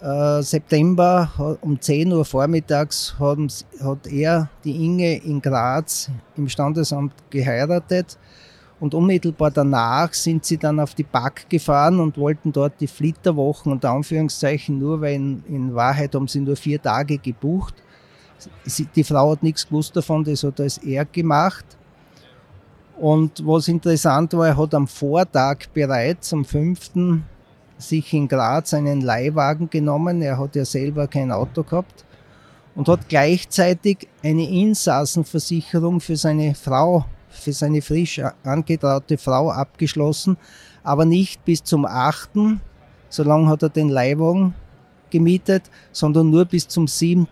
Äh, 0.01 0.41
September 0.41 1.57
um 1.61 1.79
10 1.79 2.11
Uhr 2.11 2.25
vormittags 2.25 3.15
hat 3.19 4.07
er 4.07 4.49
die 4.63 4.85
Inge 4.85 5.17
in 5.17 5.41
Graz 5.41 6.09
im 6.35 6.49
Standesamt 6.49 7.13
geheiratet. 7.29 8.17
Und 8.83 8.93
unmittelbar 8.93 9.49
danach 9.49 10.13
sind 10.13 10.43
sie 10.43 10.57
dann 10.57 10.77
auf 10.81 10.93
die 10.93 11.05
Back 11.05 11.45
gefahren 11.47 12.01
und 12.01 12.17
wollten 12.17 12.51
dort 12.51 12.81
die 12.81 12.87
Flitterwochen 12.87 13.71
unter 13.71 13.91
Anführungszeichen 13.91 14.77
nur, 14.77 14.99
weil 14.99 15.13
in, 15.13 15.43
in 15.47 15.73
Wahrheit 15.73 16.13
haben 16.13 16.27
sie 16.27 16.41
nur 16.41 16.57
vier 16.57 16.81
Tage 16.81 17.17
gebucht. 17.17 17.75
Sie, 18.65 18.85
die 18.93 19.05
Frau 19.05 19.31
hat 19.31 19.41
nichts 19.41 19.65
gewusst 19.65 19.95
davon, 19.95 20.25
das 20.25 20.43
hat 20.43 20.59
als 20.59 20.79
er 20.79 21.05
gemacht. 21.05 21.63
Und 22.99 23.47
was 23.47 23.69
interessant 23.69 24.33
war, 24.33 24.47
er 24.47 24.57
hat 24.57 24.73
am 24.73 24.87
Vortag 24.87 25.59
bereits, 25.73 26.33
am 26.33 26.43
5 26.43 26.91
sich 27.77 28.13
in 28.13 28.27
Graz 28.27 28.73
einen 28.73 28.99
Leihwagen 28.99 29.69
genommen. 29.69 30.21
Er 30.21 30.37
hat 30.37 30.57
ja 30.57 30.65
selber 30.65 31.07
kein 31.07 31.31
Auto 31.31 31.63
gehabt 31.63 32.03
und 32.75 32.89
hat 32.89 33.07
gleichzeitig 33.07 34.09
eine 34.21 34.45
Insassenversicherung 34.45 36.01
für 36.01 36.17
seine 36.17 36.53
Frau, 36.53 37.05
für 37.33 37.53
seine 37.53 37.81
frisch 37.81 38.21
angetraute 38.43 39.17
Frau 39.17 39.51
abgeschlossen, 39.51 40.37
aber 40.83 41.05
nicht 41.05 41.43
bis 41.45 41.63
zum 41.63 41.85
8. 41.85 42.29
So 43.09 43.23
lange 43.23 43.47
hat 43.47 43.63
er 43.63 43.69
den 43.69 43.89
Leihwagen 43.89 44.53
gemietet, 45.09 45.69
sondern 45.91 46.29
nur 46.29 46.45
bis 46.45 46.67
zum 46.67 46.87
7. 46.87 47.27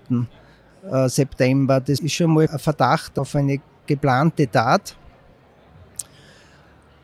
Äh, 0.90 1.10
September. 1.10 1.80
Das 1.80 2.00
ist 2.00 2.14
schon 2.14 2.34
mal 2.34 2.48
ein 2.48 2.60
Verdacht 2.60 3.18
auf 3.20 3.36
eine 3.36 3.60
geplante 3.86 4.50
Tat. 4.50 4.96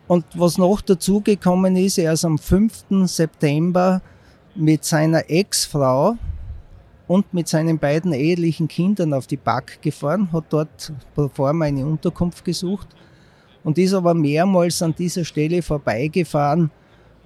Und 0.08 0.26
was 0.34 0.58
noch 0.58 0.82
dazugekommen 0.82 1.76
ist, 1.76 1.98
er 1.98 2.14
ist 2.14 2.26
am 2.26 2.38
5. 2.38 2.86
September 3.06 4.02
mit 4.56 4.86
seiner 4.86 5.30
Ex-Frau 5.30 6.16
und 7.08 7.34
mit 7.34 7.48
seinen 7.48 7.80
beiden 7.80 8.14
ehelichen 8.14 8.68
Kindern 8.68 9.14
auf 9.14 9.28
die 9.28 9.38
Back 9.38 9.80
gefahren, 9.82 10.32
hat 10.32 10.46
dort 10.50 10.94
bevor 11.16 11.50
eine 11.50 11.86
Unterkunft 11.86 12.44
gesucht 12.44 12.88
und 13.64 13.78
ist 13.78 13.94
aber 13.94 14.14
mehrmals 14.14 14.82
an 14.82 14.94
dieser 14.96 15.24
Stelle 15.24 15.62
vorbeigefahren, 15.62 16.70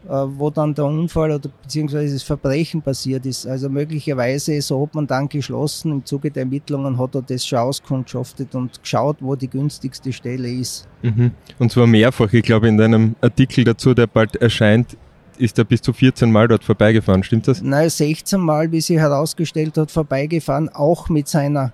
äh, 0.07 0.09
wo 0.09 0.49
dann 0.49 0.73
der 0.73 0.85
Unfall 0.85 1.31
oder 1.31 1.49
beziehungsweise 1.61 2.13
das 2.13 2.23
Verbrechen 2.23 2.81
passiert 2.81 3.25
ist. 3.25 3.45
Also 3.45 3.69
möglicherweise, 3.69 4.59
so 4.61 4.83
hat 4.83 4.95
man 4.95 5.05
dann 5.05 5.29
geschlossen, 5.29 5.91
im 5.91 6.05
Zuge 6.05 6.31
der 6.31 6.43
Ermittlungen 6.43 6.97
hat 6.97 7.15
er 7.15 7.21
das 7.21 7.45
schon 7.45 7.59
auskundschaftet 7.59 8.55
und 8.55 8.81
geschaut, 8.81 9.17
wo 9.19 9.35
die 9.35 9.47
günstigste 9.47 10.13
Stelle 10.13 10.51
ist. 10.51 10.87
Mhm. 11.03 11.31
Und 11.59 11.71
zwar 11.71 11.85
mehrfach, 11.87 12.31
ich 12.33 12.43
glaube 12.43 12.67
in 12.67 12.77
deinem 12.77 13.15
Artikel 13.21 13.63
dazu, 13.63 13.93
der 13.93 14.07
bald 14.07 14.35
erscheint, 14.35 14.97
ist 15.41 15.57
er 15.57 15.65
bis 15.65 15.81
zu 15.81 15.91
14 15.91 16.31
Mal 16.31 16.47
dort 16.47 16.63
vorbeigefahren, 16.63 17.23
stimmt 17.23 17.47
das? 17.47 17.61
Nein, 17.61 17.89
16 17.89 18.39
Mal, 18.39 18.71
wie 18.71 18.79
sie 18.79 18.99
herausgestellt 18.99 19.77
hat, 19.77 19.89
vorbeigefahren, 19.89 20.69
auch 20.69 21.09
mit 21.09 21.27
seiner 21.27 21.73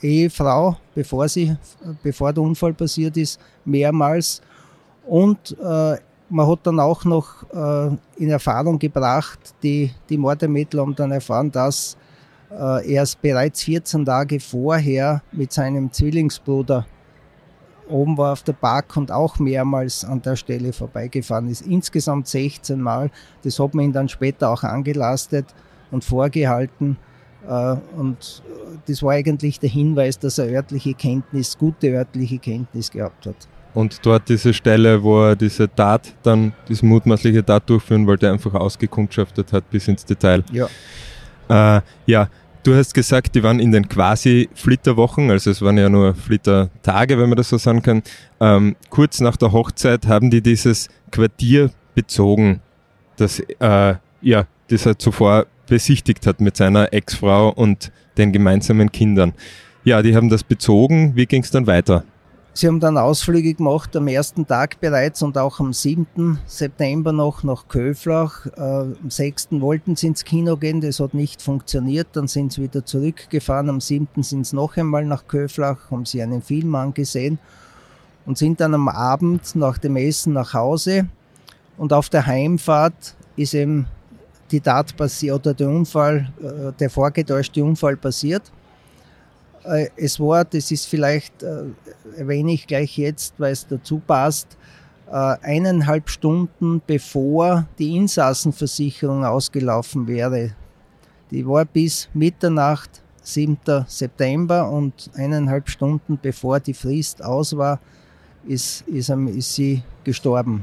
Ehefrau, 0.00 0.76
bevor, 0.94 1.28
sie, 1.28 1.56
bevor 2.02 2.32
der 2.32 2.42
Unfall 2.42 2.72
passiert 2.72 3.16
ist, 3.16 3.40
mehrmals. 3.64 4.40
Und 5.06 5.56
äh, 5.60 5.96
man 6.28 6.48
hat 6.48 6.60
dann 6.62 6.80
auch 6.80 7.04
noch 7.04 7.42
äh, 7.52 8.22
in 8.22 8.30
Erfahrung 8.30 8.78
gebracht, 8.78 9.54
die, 9.62 9.90
die 10.08 10.16
Mordermittler 10.16 10.82
haben 10.82 10.94
dann 10.94 11.12
erfahren, 11.12 11.50
dass 11.50 11.96
äh, 12.50 12.94
er 12.94 13.06
bereits 13.20 13.64
14 13.64 14.04
Tage 14.04 14.40
vorher 14.40 15.22
mit 15.32 15.52
seinem 15.52 15.92
Zwillingsbruder 15.92 16.86
oben 17.88 18.16
war 18.18 18.32
auf 18.32 18.42
der 18.42 18.52
Park 18.52 18.96
und 18.96 19.10
auch 19.10 19.38
mehrmals 19.38 20.04
an 20.04 20.22
der 20.22 20.36
Stelle 20.36 20.72
vorbeigefahren 20.72 21.48
ist. 21.48 21.62
Insgesamt 21.62 22.28
16 22.28 22.80
Mal. 22.80 23.10
Das 23.42 23.58
hat 23.58 23.74
man 23.74 23.86
ihn 23.86 23.92
dann 23.92 24.08
später 24.08 24.50
auch 24.50 24.62
angelastet 24.62 25.46
und 25.90 26.04
vorgehalten. 26.04 26.96
Äh, 27.48 27.76
und 27.96 28.42
das 28.86 29.02
war 29.02 29.12
eigentlich 29.12 29.60
der 29.60 29.70
Hinweis, 29.70 30.18
dass 30.18 30.38
er 30.38 30.46
örtliche 30.46 30.94
Kenntnis, 30.94 31.56
gute 31.56 31.88
örtliche 31.88 32.38
Kenntnis 32.38 32.90
gehabt 32.90 33.26
hat. 33.26 33.48
Und 33.74 33.98
dort 34.06 34.28
diese 34.28 34.54
Stelle, 34.54 35.02
wo 35.02 35.22
er 35.22 35.36
diese 35.36 35.68
Tat 35.72 36.14
dann, 36.22 36.54
diese 36.66 36.86
mutmaßliche 36.86 37.44
Tat 37.44 37.68
durchführen 37.68 38.06
wollte, 38.06 38.30
einfach 38.30 38.54
ausgekundschaftet 38.54 39.52
hat 39.52 39.68
bis 39.70 39.86
ins 39.86 40.04
Detail. 40.04 40.42
Ja. 40.50 40.66
Äh, 41.48 41.82
ja, 42.06 42.28
du 42.66 42.74
hast 42.74 42.94
gesagt, 42.94 43.34
die 43.34 43.42
waren 43.42 43.60
in 43.60 43.70
den 43.70 43.88
quasi 43.88 44.48
Flitterwochen, 44.54 45.30
also 45.30 45.50
es 45.50 45.62
waren 45.62 45.78
ja 45.78 45.88
nur 45.88 46.14
Flittertage, 46.14 47.18
wenn 47.18 47.28
man 47.28 47.36
das 47.36 47.48
so 47.48 47.58
sagen 47.58 47.82
kann. 47.82 48.02
Ähm, 48.40 48.76
kurz 48.90 49.20
nach 49.20 49.36
der 49.36 49.52
Hochzeit 49.52 50.06
haben 50.06 50.30
die 50.30 50.40
dieses 50.40 50.88
Quartier 51.12 51.70
bezogen, 51.94 52.60
das 53.16 53.40
äh, 53.60 53.94
ja, 54.20 54.46
das 54.68 54.86
er 54.86 54.98
zuvor 54.98 55.46
besichtigt 55.68 56.26
hat 56.26 56.40
mit 56.40 56.56
seiner 56.56 56.92
Ex-Frau 56.92 57.50
und 57.50 57.92
den 58.18 58.32
gemeinsamen 58.32 58.90
Kindern. 58.90 59.32
Ja, 59.84 60.02
die 60.02 60.16
haben 60.16 60.28
das 60.28 60.42
bezogen. 60.42 61.14
Wie 61.14 61.26
ging 61.26 61.42
es 61.42 61.50
dann 61.50 61.66
weiter? 61.66 62.04
Sie 62.56 62.68
haben 62.68 62.80
dann 62.80 62.96
Ausflüge 62.96 63.52
gemacht 63.52 63.94
am 63.96 64.08
ersten 64.08 64.46
Tag 64.46 64.80
bereits 64.80 65.20
und 65.20 65.36
auch 65.36 65.60
am 65.60 65.74
7. 65.74 66.38
September 66.46 67.12
noch 67.12 67.42
nach 67.42 67.68
Köflach. 67.68 68.46
Äh, 68.46 68.60
am 68.60 69.10
6. 69.10 69.48
wollten 69.60 69.94
sie 69.94 70.06
ins 70.06 70.24
Kino 70.24 70.56
gehen, 70.56 70.80
das 70.80 70.98
hat 70.98 71.12
nicht 71.12 71.42
funktioniert. 71.42 72.08
Dann 72.14 72.28
sind 72.28 72.54
sie 72.54 72.62
wieder 72.62 72.82
zurückgefahren. 72.82 73.68
Am 73.68 73.82
7. 73.82 74.22
sind 74.22 74.46
sie 74.46 74.56
noch 74.56 74.74
einmal 74.78 75.04
nach 75.04 75.26
Köflach, 75.28 75.90
haben 75.90 76.06
sie 76.06 76.22
einen 76.22 76.40
Film 76.40 76.74
angesehen 76.76 77.38
und 78.24 78.38
sind 78.38 78.58
dann 78.58 78.72
am 78.72 78.88
Abend 78.88 79.54
nach 79.54 79.76
dem 79.76 79.96
Essen 79.96 80.32
nach 80.32 80.54
Hause. 80.54 81.08
Und 81.76 81.92
auf 81.92 82.08
der 82.08 82.24
Heimfahrt 82.24 83.16
ist 83.36 83.52
eben 83.52 83.84
die 84.50 84.62
Tat 84.62 84.96
passiert 84.96 85.46
oder 85.46 85.52
der 85.52 85.68
Unfall, 85.68 86.32
äh, 86.40 86.72
der 86.72 86.88
vorgetäuschte 86.88 87.62
Unfall 87.62 87.98
passiert. 87.98 88.50
Äh, 89.66 89.88
es 89.96 90.20
war, 90.20 90.44
das 90.44 90.70
ist 90.70 90.86
vielleicht, 90.86 91.42
äh, 91.42 91.64
erwähne 92.16 92.52
ich 92.52 92.66
gleich 92.66 92.96
jetzt, 92.98 93.34
weil 93.38 93.52
es 93.52 93.66
dazu 93.66 94.00
passt, 94.06 94.56
äh, 95.10 95.36
eineinhalb 95.42 96.08
Stunden 96.08 96.82
bevor 96.86 97.66
die 97.78 97.96
Insassenversicherung 97.96 99.24
ausgelaufen 99.24 100.06
wäre. 100.06 100.52
Die 101.30 101.46
war 101.46 101.64
bis 101.64 102.08
Mitternacht, 102.14 103.02
7. 103.22 103.58
September 103.88 104.70
und 104.70 105.10
eineinhalb 105.14 105.68
Stunden 105.68 106.18
bevor 106.20 106.60
die 106.60 106.74
Frist 106.74 107.24
aus 107.24 107.56
war, 107.56 107.80
ist, 108.46 108.82
ist, 108.86 109.10
ist 109.10 109.54
sie 109.54 109.82
gestorben. 110.04 110.62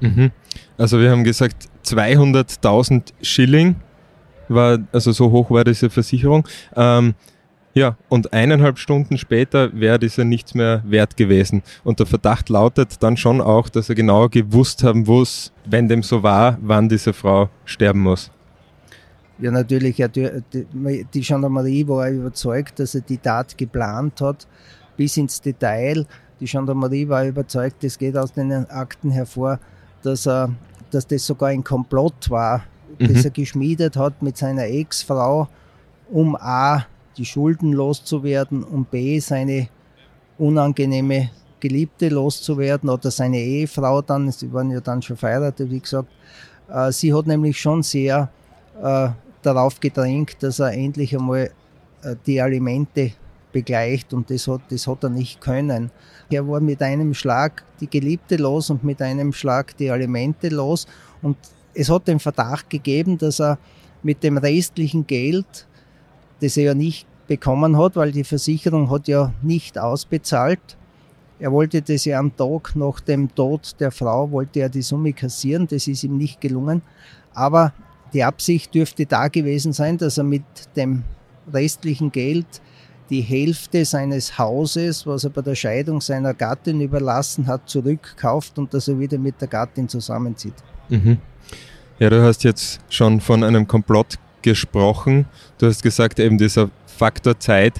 Mhm. 0.00 0.30
Also 0.78 0.98
wir 0.98 1.10
haben 1.10 1.24
gesagt 1.24 1.68
200.000 1.84 3.12
Schilling 3.20 3.76
war, 4.48 4.78
also 4.92 5.12
so 5.12 5.30
hoch 5.30 5.50
war 5.50 5.64
diese 5.64 5.90
Versicherung. 5.90 6.46
Ähm, 6.74 7.14
ja, 7.74 7.96
und 8.08 8.32
eineinhalb 8.32 8.78
Stunden 8.78 9.18
später 9.18 9.70
wäre 9.78 9.98
dieser 9.98 10.24
nichts 10.24 10.54
mehr 10.54 10.82
wert 10.86 11.16
gewesen. 11.16 11.62
Und 11.84 12.00
der 12.00 12.06
Verdacht 12.06 12.48
lautet 12.48 13.02
dann 13.02 13.16
schon 13.16 13.40
auch, 13.40 13.68
dass 13.68 13.88
er 13.88 13.94
genau 13.94 14.28
gewusst 14.28 14.82
haben 14.82 15.02
muss, 15.02 15.52
wenn 15.64 15.88
dem 15.88 16.02
so 16.02 16.22
war, 16.22 16.58
wann 16.60 16.88
diese 16.88 17.12
Frau 17.12 17.50
sterben 17.64 18.00
muss. 18.00 18.30
Ja, 19.38 19.52
natürlich, 19.52 19.96
die 19.96 21.20
Gendarmerie 21.20 21.86
war 21.86 22.10
überzeugt, 22.10 22.80
dass 22.80 22.96
er 22.96 23.02
die 23.02 23.18
Tat 23.18 23.56
geplant 23.56 24.20
hat, 24.20 24.48
bis 24.96 25.16
ins 25.16 25.40
Detail. 25.40 26.04
Die 26.40 26.46
Gendarmerie 26.46 27.08
war 27.08 27.24
überzeugt, 27.24 27.84
es 27.84 27.96
geht 27.96 28.16
aus 28.16 28.32
den 28.32 28.52
Akten 28.52 29.10
hervor, 29.10 29.60
dass, 30.02 30.26
er, 30.26 30.50
dass 30.90 31.06
das 31.06 31.24
sogar 31.24 31.50
ein 31.50 31.62
Komplott 31.62 32.28
war, 32.30 32.64
mhm. 32.98 33.14
das 33.14 33.24
er 33.24 33.30
geschmiedet 33.30 33.96
hat 33.96 34.20
mit 34.22 34.36
seiner 34.36 34.64
Ex-Frau, 34.64 35.48
um 36.10 36.34
A, 36.34 36.86
die 37.18 37.24
Schulden 37.24 37.72
loszuwerden 37.72 38.62
und 38.62 38.90
B, 38.90 39.18
seine 39.18 39.68
unangenehme 40.38 41.30
Geliebte 41.60 42.08
loszuwerden 42.08 42.88
oder 42.88 43.10
seine 43.10 43.38
Ehefrau 43.38 44.00
dann, 44.00 44.30
sie 44.30 44.52
waren 44.52 44.70
ja 44.70 44.80
dann 44.80 45.02
schon 45.02 45.16
verheiratet, 45.16 45.70
wie 45.70 45.80
gesagt. 45.80 46.08
Äh, 46.68 46.92
sie 46.92 47.12
hat 47.12 47.26
nämlich 47.26 47.60
schon 47.60 47.82
sehr 47.82 48.30
äh, 48.80 49.08
darauf 49.42 49.80
gedrängt, 49.80 50.36
dass 50.40 50.60
er 50.60 50.72
endlich 50.72 51.16
einmal 51.16 51.50
äh, 52.02 52.14
die 52.26 52.40
Alimente 52.40 53.12
begleicht 53.52 54.12
und 54.12 54.30
das 54.30 54.46
hat, 54.46 54.60
das 54.70 54.86
hat 54.86 55.02
er 55.02 55.10
nicht 55.10 55.40
können. 55.40 55.90
Er 56.30 56.46
war 56.46 56.60
mit 56.60 56.82
einem 56.82 57.14
Schlag 57.14 57.64
die 57.80 57.88
Geliebte 57.88 58.36
los 58.36 58.70
und 58.70 58.84
mit 58.84 59.00
einem 59.02 59.32
Schlag 59.32 59.76
die 59.76 59.90
Alimente 59.90 60.48
los 60.48 60.86
und 61.22 61.36
es 61.74 61.90
hat 61.90 62.06
den 62.08 62.18
Verdacht 62.18 62.70
gegeben, 62.70 63.18
dass 63.18 63.40
er 63.40 63.58
mit 64.02 64.22
dem 64.22 64.36
restlichen 64.36 65.06
Geld, 65.06 65.66
das 66.40 66.56
er 66.56 66.64
ja 66.64 66.74
nicht 66.74 67.06
bekommen 67.26 67.76
hat, 67.78 67.96
weil 67.96 68.12
die 68.12 68.24
Versicherung 68.24 68.90
hat 68.90 69.08
ja 69.08 69.32
nicht 69.42 69.78
ausbezahlt. 69.78 70.76
Er 71.38 71.52
wollte 71.52 71.82
das 71.82 72.04
ja 72.04 72.18
am 72.18 72.36
Tag 72.36 72.74
nach 72.74 73.00
dem 73.00 73.32
Tod 73.34 73.76
der 73.78 73.92
Frau, 73.92 74.30
wollte 74.32 74.60
er 74.60 74.68
die 74.68 74.82
Summe 74.82 75.12
kassieren, 75.12 75.68
das 75.68 75.86
ist 75.86 76.02
ihm 76.02 76.16
nicht 76.16 76.40
gelungen. 76.40 76.82
Aber 77.34 77.72
die 78.12 78.24
Absicht 78.24 78.74
dürfte 78.74 79.06
da 79.06 79.28
gewesen 79.28 79.72
sein, 79.72 79.98
dass 79.98 80.18
er 80.18 80.24
mit 80.24 80.42
dem 80.74 81.04
restlichen 81.52 82.10
Geld 82.10 82.46
die 83.10 83.20
Hälfte 83.20 83.84
seines 83.84 84.38
Hauses, 84.38 85.06
was 85.06 85.24
er 85.24 85.30
bei 85.30 85.42
der 85.42 85.54
Scheidung 85.54 86.00
seiner 86.00 86.34
Gattin 86.34 86.80
überlassen 86.80 87.46
hat, 87.46 87.68
zurückkauft 87.68 88.58
und 88.58 88.74
dass 88.74 88.88
er 88.88 88.98
wieder 88.98 89.18
mit 89.18 89.40
der 89.40 89.48
Gattin 89.48 89.88
zusammenzieht. 89.88 90.54
Mhm. 90.88 91.18
Ja, 91.98 92.10
du 92.10 92.22
hast 92.22 92.44
jetzt 92.44 92.80
schon 92.90 93.20
von 93.20 93.42
einem 93.42 93.66
Komplott 93.66 94.18
gesprochen. 94.42 95.26
Du 95.58 95.66
hast 95.66 95.82
gesagt, 95.82 96.18
eben 96.18 96.38
dieser 96.38 96.70
Faktor 96.86 97.38
Zeit, 97.38 97.74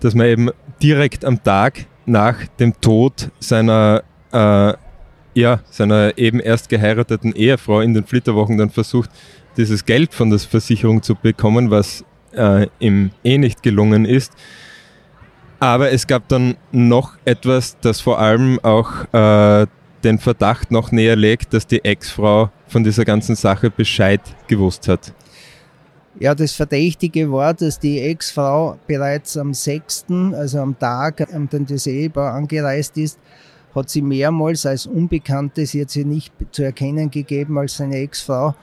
dass 0.00 0.14
man 0.14 0.26
eben 0.26 0.50
direkt 0.82 1.24
am 1.24 1.42
Tag 1.42 1.86
nach 2.04 2.46
dem 2.58 2.80
Tod 2.80 3.30
seiner, 3.40 4.02
äh, 4.32 4.72
ja, 5.34 5.60
seiner 5.70 6.16
eben 6.16 6.40
erst 6.40 6.68
geheirateten 6.68 7.34
Ehefrau 7.34 7.80
in 7.80 7.94
den 7.94 8.04
Flitterwochen 8.04 8.58
dann 8.58 8.70
versucht, 8.70 9.10
dieses 9.56 9.84
Geld 9.84 10.14
von 10.14 10.30
der 10.30 10.38
Versicherung 10.38 11.02
zu 11.02 11.14
bekommen, 11.14 11.70
was 11.70 12.04
äh, 12.34 12.66
ihm 12.78 13.10
eh 13.24 13.38
nicht 13.38 13.62
gelungen 13.62 14.04
ist. 14.04 14.32
Aber 15.58 15.90
es 15.90 16.06
gab 16.06 16.28
dann 16.28 16.56
noch 16.70 17.16
etwas, 17.24 17.78
das 17.80 18.00
vor 18.00 18.18
allem 18.18 18.60
auch 18.62 19.12
äh, 19.12 19.66
den 20.04 20.18
Verdacht 20.18 20.70
noch 20.70 20.92
näher 20.92 21.16
legt, 21.16 21.54
dass 21.54 21.66
die 21.66 21.84
Ex-Frau 21.84 22.50
von 22.68 22.84
dieser 22.84 23.04
ganzen 23.04 23.36
Sache 23.36 23.70
Bescheid 23.70 24.20
gewusst 24.46 24.88
hat. 24.88 25.12
Ja, 26.18 26.34
das 26.34 26.52
Verdächtige 26.52 27.30
war, 27.30 27.52
dass 27.52 27.78
die 27.78 28.00
Ex-Frau 28.00 28.78
bereits 28.86 29.36
am 29.36 29.52
6., 29.52 30.06
also 30.32 30.60
am 30.60 30.78
Tag, 30.78 31.32
an 31.32 31.46
dem 31.50 31.66
das 31.66 31.86
Ehepaar 31.86 32.32
angereist 32.32 32.96
ist, 32.96 33.18
hat 33.74 33.90
sie 33.90 34.00
mehrmals 34.00 34.64
als 34.64 34.86
Unbekannte, 34.86 35.66
sie 35.66 35.82
hat 35.82 35.90
sie 35.90 36.06
nicht 36.06 36.32
zu 36.52 36.62
erkennen 36.62 37.10
gegeben 37.10 37.58
als 37.58 37.76
seine 37.76 37.96
Ex-Frau, 37.96 38.54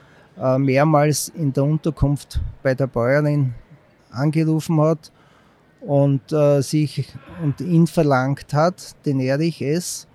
äh, 0.41 0.57
mehrmals 0.57 1.29
in 1.29 1.53
der 1.53 1.65
Unterkunft 1.65 2.41
bei 2.63 2.73
der 2.73 2.87
Bäuerin 2.87 3.53
angerufen 4.09 4.81
hat 4.81 5.11
und 5.79 6.31
äh, 6.31 6.61
sich 6.61 7.07
und 7.43 7.61
ihn 7.61 7.85
verlangt 7.85 8.51
hat, 8.53 8.95
den 9.05 9.19
Erich 9.19 9.61
S. 9.61 10.07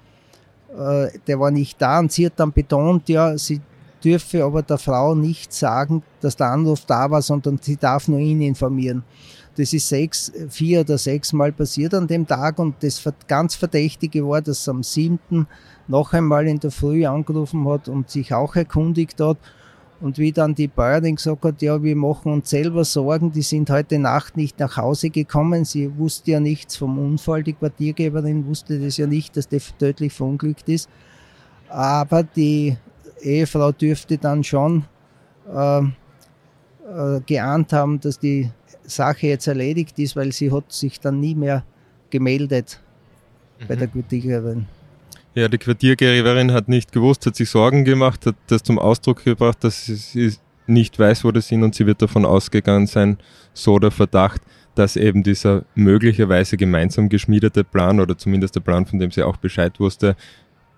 Äh, 0.76 1.16
der 1.28 1.38
war 1.38 1.52
nicht 1.52 1.80
da 1.80 2.00
und 2.00 2.10
sie 2.10 2.26
hat 2.26 2.32
dann 2.36 2.52
betont, 2.52 3.08
ja, 3.08 3.38
sie 3.38 3.60
dürfe 4.04 4.44
aber 4.44 4.62
der 4.62 4.78
Frau 4.78 5.14
nicht 5.14 5.52
sagen, 5.52 6.02
dass 6.20 6.36
der 6.36 6.50
Anruf 6.50 6.84
da 6.86 7.10
war, 7.10 7.22
sondern 7.22 7.58
sie 7.60 7.76
darf 7.76 8.08
nur 8.08 8.18
ihn 8.18 8.40
informieren. 8.40 9.04
Das 9.56 9.72
ist 9.72 9.88
sechs, 9.88 10.32
vier 10.48 10.80
oder 10.80 10.98
sechs 10.98 11.32
Mal 11.32 11.50
passiert 11.50 11.92
an 11.92 12.06
dem 12.06 12.26
Tag 12.26 12.58
und 12.60 12.76
das 12.80 13.02
ganz 13.26 13.56
Verdächtige 13.56 14.26
war, 14.26 14.40
dass 14.40 14.68
am 14.68 14.84
siebten 14.84 15.48
noch 15.88 16.12
einmal 16.12 16.46
in 16.46 16.60
der 16.60 16.70
Früh 16.70 17.06
angerufen 17.06 17.68
hat 17.68 17.88
und 17.88 18.08
sich 18.08 18.32
auch 18.32 18.54
erkundigt 18.54 19.20
hat 19.20 19.38
und 20.00 20.18
wie 20.18 20.30
dann 20.30 20.54
die 20.54 20.68
Bäuerin 20.68 21.16
gesagt 21.16 21.44
hat, 21.44 21.60
ja, 21.60 21.82
wir 21.82 21.96
machen 21.96 22.32
uns 22.32 22.50
selber 22.50 22.84
Sorgen, 22.84 23.32
die 23.32 23.42
sind 23.42 23.68
heute 23.68 23.98
Nacht 23.98 24.36
nicht 24.36 24.60
nach 24.60 24.76
Hause 24.76 25.10
gekommen. 25.10 25.64
Sie 25.64 25.98
wusste 25.98 26.32
ja 26.32 26.40
nichts 26.40 26.76
vom 26.76 26.98
Unfall, 26.98 27.42
die 27.42 27.54
Quartiergeberin 27.54 28.46
wusste 28.46 28.78
das 28.78 28.96
ja 28.96 29.08
nicht, 29.08 29.36
dass 29.36 29.48
der 29.48 29.60
tödlich 29.78 30.12
verunglückt 30.12 30.68
ist. 30.68 30.88
Aber 31.68 32.22
die 32.22 32.76
Ehefrau 33.20 33.72
dürfte 33.72 34.18
dann 34.18 34.44
schon 34.44 34.84
äh, 35.52 35.80
äh, 35.80 37.20
geahnt 37.26 37.72
haben, 37.72 38.00
dass 38.00 38.18
die 38.18 38.50
Sache 38.84 39.26
jetzt 39.26 39.46
erledigt 39.46 39.98
ist, 39.98 40.16
weil 40.16 40.32
sie 40.32 40.50
hat 40.50 40.72
sich 40.72 41.00
dann 41.00 41.20
nie 41.20 41.34
mehr 41.34 41.64
gemeldet 42.10 42.80
mhm. 43.60 43.64
bei 43.66 43.76
der 43.76 43.88
Quartiergeberin. 43.88 44.66
Ja, 45.34 45.48
die 45.48 45.58
Quartiergeberin 45.58 46.52
hat 46.52 46.68
nicht 46.68 46.90
gewusst, 46.92 47.26
hat 47.26 47.36
sich 47.36 47.48
Sorgen 47.50 47.84
gemacht, 47.84 48.26
hat 48.26 48.36
das 48.46 48.62
zum 48.62 48.78
Ausdruck 48.78 49.24
gebracht, 49.24 49.62
dass 49.62 49.86
sie 49.86 50.32
nicht 50.66 50.98
weiß, 50.98 51.24
wo 51.24 51.30
das 51.30 51.48
sind 51.48 51.62
und 51.62 51.74
sie 51.74 51.86
wird 51.86 52.02
davon 52.02 52.24
ausgegangen 52.24 52.86
sein, 52.86 53.18
so 53.52 53.78
der 53.78 53.90
Verdacht, 53.90 54.42
dass 54.74 54.96
eben 54.96 55.22
dieser 55.22 55.64
möglicherweise 55.74 56.56
gemeinsam 56.56 57.08
geschmiedete 57.08 57.64
Plan 57.64 58.00
oder 58.00 58.16
zumindest 58.16 58.54
der 58.54 58.60
Plan, 58.60 58.86
von 58.86 58.98
dem 58.98 59.10
sie 59.10 59.22
auch 59.22 59.36
Bescheid 59.36 59.78
wusste, 59.80 60.16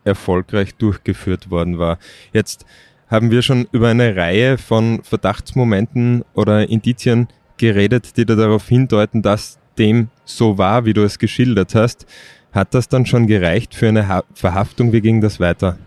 erfolgreich 0.04 0.74
durchgeführt 0.74 1.50
worden 1.50 1.78
war. 1.78 1.98
Jetzt 2.32 2.64
haben 3.08 3.30
wir 3.30 3.42
schon 3.42 3.66
über 3.72 3.88
eine 3.88 4.16
Reihe 4.16 4.56
von 4.56 5.02
Verdachtsmomenten 5.02 6.24
oder 6.34 6.68
Indizien 6.68 7.28
geredet, 7.56 8.16
die 8.16 8.24
da 8.24 8.36
darauf 8.36 8.68
hindeuten, 8.68 9.22
dass 9.22 9.58
dem 9.78 10.08
so 10.24 10.58
war, 10.58 10.84
wie 10.84 10.92
du 10.92 11.02
es 11.02 11.18
geschildert 11.18 11.74
hast. 11.74 12.06
Hat 12.52 12.74
das 12.74 12.88
dann 12.88 13.06
schon 13.06 13.26
gereicht 13.26 13.74
für 13.74 13.88
eine 13.88 14.08
ha 14.08 14.24
Verhaftung? 14.34 14.92
Wie 14.92 15.00
ging 15.00 15.20
das 15.20 15.40
weiter? 15.40 15.78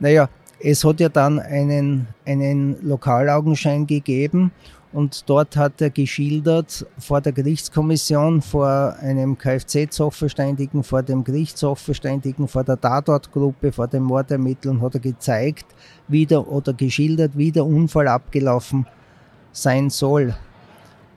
Naja, 0.00 0.28
es 0.60 0.84
hat 0.84 1.00
ja 1.00 1.08
dann 1.08 1.38
einen, 1.38 2.08
einen 2.26 2.76
Lokalaugenschein 2.82 3.86
gegeben 3.86 4.52
und 4.92 5.28
dort 5.28 5.56
hat 5.56 5.80
er 5.80 5.90
geschildert 5.90 6.86
vor 6.98 7.20
der 7.20 7.32
Gerichtskommission, 7.32 8.40
vor 8.40 8.94
einem 9.00 9.36
Kfz-Sachverständigen, 9.36 10.82
vor 10.82 11.02
dem 11.02 11.24
Gerichtssachverständigen, 11.24 12.48
vor 12.48 12.64
der 12.64 12.80
Tatortgruppe, 12.80 13.70
vor 13.72 13.86
dem 13.86 14.04
Mordermittlern 14.04 14.80
hat 14.80 14.94
er 14.94 15.00
gezeigt, 15.00 15.66
wie 16.08 16.24
der, 16.24 16.48
oder 16.48 16.72
geschildert, 16.72 17.32
wie 17.36 17.52
der 17.52 17.66
Unfall 17.66 18.08
abgelaufen 18.08 18.86
sein 19.52 19.90
soll. 19.90 20.34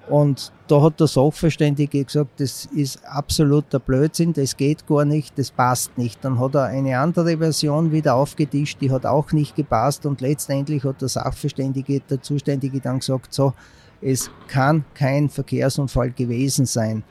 Und 0.09 0.51
da 0.67 0.81
hat 0.81 0.99
der 0.99 1.07
Sachverständige 1.07 2.03
gesagt, 2.03 2.39
das 2.39 2.65
ist 2.65 3.05
absoluter 3.05 3.79
Blödsinn, 3.79 4.33
das 4.33 4.57
geht 4.57 4.87
gar 4.87 5.05
nicht, 5.05 5.37
das 5.37 5.51
passt 5.51 5.97
nicht. 5.97 6.23
Dann 6.25 6.39
hat 6.39 6.55
er 6.55 6.65
eine 6.65 6.97
andere 6.97 7.37
Version 7.37 7.91
wieder 7.91 8.15
aufgetischt, 8.15 8.81
die 8.81 8.91
hat 8.91 9.05
auch 9.05 9.31
nicht 9.31 9.55
gepasst 9.55 10.05
und 10.05 10.21
letztendlich 10.21 10.83
hat 10.83 11.01
der 11.01 11.07
Sachverständige, 11.07 12.01
der 12.01 12.21
Zuständige 12.21 12.79
dann 12.79 12.99
gesagt, 12.99 13.33
so, 13.33 13.53
es 14.01 14.31
kann 14.47 14.83
kein 14.95 15.29
Verkehrsunfall 15.29 16.11
gewesen 16.11 16.65
sein. 16.65 17.03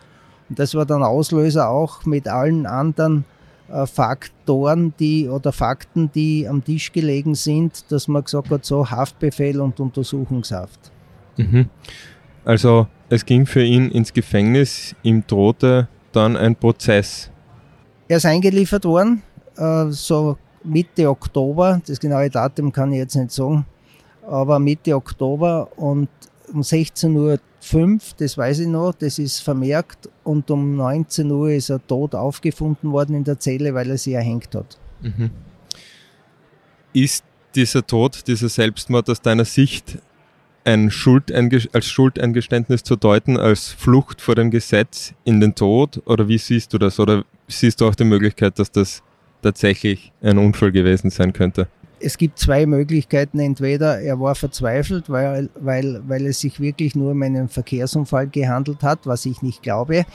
Und 0.49 0.59
das 0.59 0.75
war 0.75 0.85
dann 0.85 1.05
Auslöser 1.05 1.71
auch 1.71 2.05
mit 2.05 2.27
allen 2.27 2.67
anderen 2.67 3.25
äh, 3.71 3.87
Faktoren, 3.87 4.93
die 4.99 5.29
oder 5.29 5.53
Fakten, 5.53 6.11
die 6.13 6.49
am 6.49 6.65
Tisch 6.65 6.91
gelegen 6.93 7.37
sind, 7.37 7.91
dass 7.91 8.09
man 8.09 8.25
gesagt 8.25 8.51
hat, 8.51 8.65
so 8.65 8.91
Haftbefehl 8.91 9.61
und 9.61 9.79
Untersuchungshaft. 9.79 10.91
Mhm. 11.37 11.69
Also 12.45 12.87
es 13.09 13.25
ging 13.25 13.47
für 13.47 13.63
ihn 13.63 13.91
ins 13.91 14.13
Gefängnis, 14.13 14.95
ihm 15.03 15.25
drohte 15.27 15.89
dann 16.13 16.37
ein 16.37 16.57
Prozess. 16.57 17.31
Er 18.09 18.17
ist 18.17 18.27
eingeliefert 18.27 18.85
worden, 18.85 19.23
äh, 19.57 19.91
so 19.91 20.37
Mitte 20.65 21.09
Oktober, 21.09 21.81
das 21.87 22.01
genaue 22.01 22.31
Datum 22.31 22.73
kann 22.73 22.93
ich 22.93 22.99
jetzt 22.99 23.15
nicht 23.15 23.31
sagen, 23.31 23.65
aber 24.27 24.59
Mitte 24.59 24.95
Oktober 24.95 25.69
und 25.77 26.09
um 26.53 26.63
16.05 26.63 27.17
Uhr, 27.17 27.39
das 28.19 28.37
weiß 28.37 28.61
ich 28.61 28.69
noch, 28.69 28.93
das 28.95 29.19
ist 29.19 29.41
vermerkt 29.41 30.09
und 30.25 30.51
um 30.51 30.77
19 30.77 31.31
Uhr 31.31 31.51
ist 31.51 31.71
er 31.71 31.85
tot 31.87 32.15
aufgefunden 32.15 32.93
worden 32.93 33.15
in 33.15 33.25
der 33.25 33.39
Zelle, 33.39 33.75
weil 33.75 33.91
er 33.91 33.99
sie 33.99 34.15
erhängt 34.15 34.55
hat. 34.55 34.79
Mhm. 35.03 35.31
Ist 36.93 37.25
dieser 37.55 37.87
Tod, 37.87 38.27
dieser 38.27 38.49
Selbstmord 38.49 39.09
aus 39.11 39.21
deiner 39.21 39.45
Sicht 39.45 39.99
ein 40.65 40.91
als 41.73 41.87
Schuldeingeständnis 41.87 42.83
zu 42.83 42.97
deuten, 42.97 43.37
als 43.37 43.69
Flucht 43.69 44.21
vor 44.21 44.35
dem 44.35 44.51
Gesetz 44.51 45.15
in 45.25 45.41
den 45.41 45.55
Tod? 45.55 46.03
Oder 46.07 46.29
wie 46.29 46.39
siehst 46.39 46.73
du 46.73 46.79
das? 46.79 47.01
Oder 47.01 47.25
siehst 47.49 47.81
du 47.81 47.87
auch 47.87 47.95
die 47.95 48.05
Möglichkeit, 48.05 48.59
dass 48.59 48.71
das 48.71 49.03
tatsächlich 49.43 50.13
ein 50.23 50.39
Unfall 50.39 50.73
gewesen 50.73 51.11
sein 51.11 51.33
könnte? 51.33 51.69
Es 51.99 52.17
gibt 52.17 52.39
zwei 52.39 52.67
Möglichkeiten. 52.67 53.39
Entweder 53.39 54.01
er 54.01 54.19
war 54.21 54.35
verzweifelt, 54.35 55.11
weil, 55.11 55.51
weil, 55.59 56.03
weil 56.07 56.27
es 56.27 56.41
sich 56.41 56.61
wirklich 56.61 56.95
nur 56.95 57.13
um 57.13 57.23
einen 57.23 57.49
Verkehrsunfall 57.49 58.29
gehandelt 58.29 58.83
hat, 58.83 59.07
was 59.07 59.27
ich 59.27 59.43
nicht 59.43 59.63
glaube. 59.63 60.07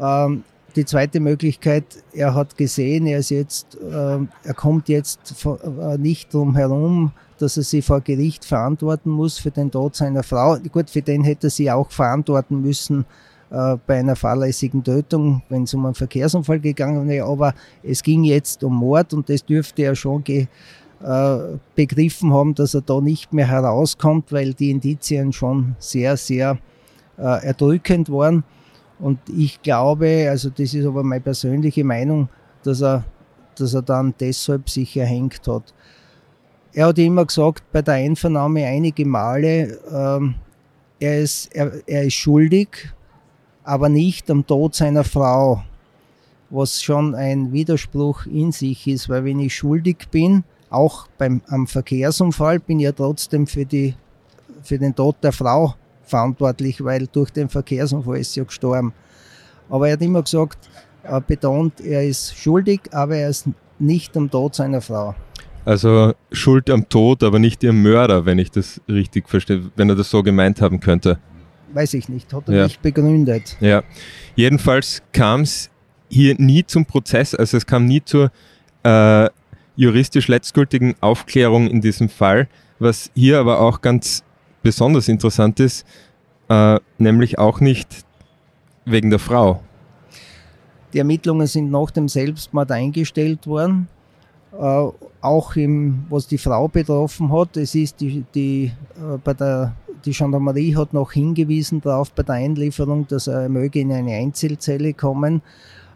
Ähm, 0.00 0.44
die 0.74 0.84
zweite 0.84 1.20
Möglichkeit, 1.20 1.84
er 2.12 2.34
hat 2.34 2.56
gesehen, 2.56 3.06
er 3.06 3.18
ist 3.18 3.30
jetzt, 3.30 3.76
äh, 3.76 4.18
er 4.44 4.54
kommt 4.54 4.88
jetzt 4.88 5.44
äh, 5.44 5.98
nicht 5.98 6.32
drum 6.32 6.56
herum, 6.56 7.12
dass 7.42 7.56
er 7.56 7.64
sich 7.64 7.84
vor 7.84 8.00
Gericht 8.00 8.44
verantworten 8.44 9.10
muss 9.10 9.38
für 9.38 9.50
den 9.50 9.70
Tod 9.70 9.96
seiner 9.96 10.22
Frau. 10.22 10.56
Gut, 10.70 10.88
für 10.88 11.02
den 11.02 11.24
hätte 11.24 11.48
er 11.48 11.50
sie 11.50 11.70
auch 11.70 11.90
verantworten 11.90 12.60
müssen 12.60 13.04
äh, 13.50 13.76
bei 13.84 13.98
einer 13.98 14.14
fahrlässigen 14.14 14.84
Tötung, 14.84 15.42
wenn 15.48 15.64
es 15.64 15.74
um 15.74 15.84
einen 15.84 15.94
Verkehrsunfall 15.94 16.60
gegangen 16.60 17.08
wäre. 17.08 17.26
Aber 17.26 17.52
es 17.82 18.02
ging 18.02 18.22
jetzt 18.22 18.62
um 18.62 18.76
Mord 18.76 19.12
und 19.12 19.28
das 19.28 19.44
dürfte 19.44 19.82
er 19.82 19.96
schon 19.96 20.22
äh, 20.24 20.46
begriffen 21.74 22.32
haben, 22.32 22.54
dass 22.54 22.74
er 22.74 22.82
da 22.82 23.00
nicht 23.00 23.32
mehr 23.32 23.48
herauskommt, 23.48 24.30
weil 24.30 24.54
die 24.54 24.70
Indizien 24.70 25.32
schon 25.32 25.74
sehr, 25.80 26.16
sehr 26.16 26.58
äh, 27.18 27.44
erdrückend 27.44 28.08
waren. 28.08 28.44
Und 29.00 29.18
ich 29.36 29.60
glaube, 29.62 30.28
also 30.30 30.48
das 30.48 30.74
ist 30.74 30.86
aber 30.86 31.02
meine 31.02 31.20
persönliche 31.20 31.82
Meinung, 31.82 32.28
dass 32.62 32.82
er, 32.82 33.02
dass 33.56 33.74
er 33.74 33.82
dann 33.82 34.14
deshalb 34.20 34.70
sich 34.70 34.96
erhängt 34.96 35.40
hat. 35.48 35.74
Er 36.74 36.86
hat 36.86 36.98
immer 36.98 37.26
gesagt, 37.26 37.64
bei 37.70 37.82
der 37.82 37.94
Einvernahme 37.94 38.64
einige 38.64 39.04
Male, 39.04 39.78
ähm, 39.92 40.36
er, 40.98 41.20
ist, 41.20 41.54
er, 41.54 41.86
er 41.86 42.04
ist 42.04 42.14
schuldig, 42.14 42.90
aber 43.62 43.90
nicht 43.90 44.30
am 44.30 44.46
Tod 44.46 44.74
seiner 44.74 45.04
Frau, 45.04 45.62
was 46.48 46.82
schon 46.82 47.14
ein 47.14 47.52
Widerspruch 47.52 48.24
in 48.24 48.52
sich 48.52 48.86
ist, 48.86 49.10
weil 49.10 49.24
wenn 49.24 49.40
ich 49.40 49.54
schuldig 49.54 50.08
bin, 50.10 50.44
auch 50.70 51.08
beim, 51.18 51.42
am 51.48 51.66
Verkehrsunfall, 51.66 52.58
bin 52.58 52.78
ich 52.78 52.84
ja 52.84 52.92
trotzdem 52.92 53.46
für, 53.46 53.66
die, 53.66 53.94
für 54.62 54.78
den 54.78 54.94
Tod 54.94 55.16
der 55.22 55.32
Frau 55.32 55.74
verantwortlich, 56.04 56.82
weil 56.82 57.06
durch 57.06 57.30
den 57.30 57.50
Verkehrsunfall 57.50 58.18
ist 58.18 58.32
sie 58.32 58.40
ja 58.40 58.44
gestorben. 58.44 58.94
Aber 59.68 59.88
er 59.88 59.92
hat 59.94 60.02
immer 60.02 60.22
gesagt, 60.22 60.70
er 61.02 61.20
betont, 61.20 61.82
er 61.82 62.06
ist 62.06 62.34
schuldig, 62.34 62.80
aber 62.92 63.16
er 63.16 63.28
ist 63.28 63.46
nicht 63.78 64.16
am 64.16 64.30
Tod 64.30 64.54
seiner 64.54 64.80
Frau. 64.80 65.14
Also 65.64 66.14
Schuld 66.32 66.68
am 66.70 66.88
Tod, 66.88 67.22
aber 67.22 67.38
nicht 67.38 67.62
ihr 67.62 67.72
Mörder, 67.72 68.26
wenn 68.26 68.38
ich 68.38 68.50
das 68.50 68.80
richtig 68.88 69.28
verstehe, 69.28 69.70
wenn 69.76 69.88
er 69.88 69.96
das 69.96 70.10
so 70.10 70.22
gemeint 70.22 70.60
haben 70.60 70.80
könnte. 70.80 71.18
Weiß 71.72 71.94
ich 71.94 72.08
nicht, 72.08 72.32
hat 72.34 72.48
er 72.48 72.54
ja. 72.54 72.64
nicht 72.64 72.82
begründet. 72.82 73.56
Ja, 73.60 73.82
jedenfalls 74.34 75.02
kam 75.12 75.42
es 75.42 75.70
hier 76.08 76.34
nie 76.38 76.64
zum 76.64 76.84
Prozess, 76.84 77.34
also 77.34 77.56
es 77.56 77.64
kam 77.64 77.86
nie 77.86 78.02
zur 78.04 78.30
äh, 78.82 79.28
juristisch 79.76 80.28
letztgültigen 80.28 80.94
Aufklärung 81.00 81.68
in 81.68 81.80
diesem 81.80 82.08
Fall, 82.08 82.48
was 82.78 83.10
hier 83.14 83.38
aber 83.38 83.60
auch 83.60 83.80
ganz 83.80 84.22
besonders 84.62 85.08
interessant 85.08 85.60
ist, 85.60 85.86
äh, 86.48 86.78
nämlich 86.98 87.38
auch 87.38 87.60
nicht 87.60 88.04
wegen 88.84 89.10
der 89.10 89.18
Frau. 89.18 89.62
Die 90.92 90.98
Ermittlungen 90.98 91.46
sind 91.46 91.70
nach 91.70 91.90
dem 91.90 92.08
Selbstmord 92.08 92.70
eingestellt 92.70 93.46
worden, 93.46 93.88
äh, 94.52 94.88
auch 95.22 95.56
im, 95.56 96.04
was 96.10 96.26
die 96.26 96.36
Frau 96.36 96.68
betroffen 96.68 97.32
hat. 97.32 97.56
Es 97.56 97.74
ist 97.74 98.00
die, 98.00 98.24
die, 98.34 98.72
äh, 98.96 99.18
bei 99.22 99.32
der, 99.32 99.74
die 100.04 100.10
Gendarmerie 100.10 100.76
hat 100.76 100.92
noch 100.92 101.12
hingewiesen 101.12 101.80
darauf 101.80 102.12
bei 102.12 102.24
der 102.24 102.34
Einlieferung, 102.34 103.06
dass 103.06 103.28
er 103.28 103.48
möge 103.48 103.80
in 103.80 103.92
eine 103.92 104.12
Einzelzelle 104.14 104.92
kommen, 104.92 105.40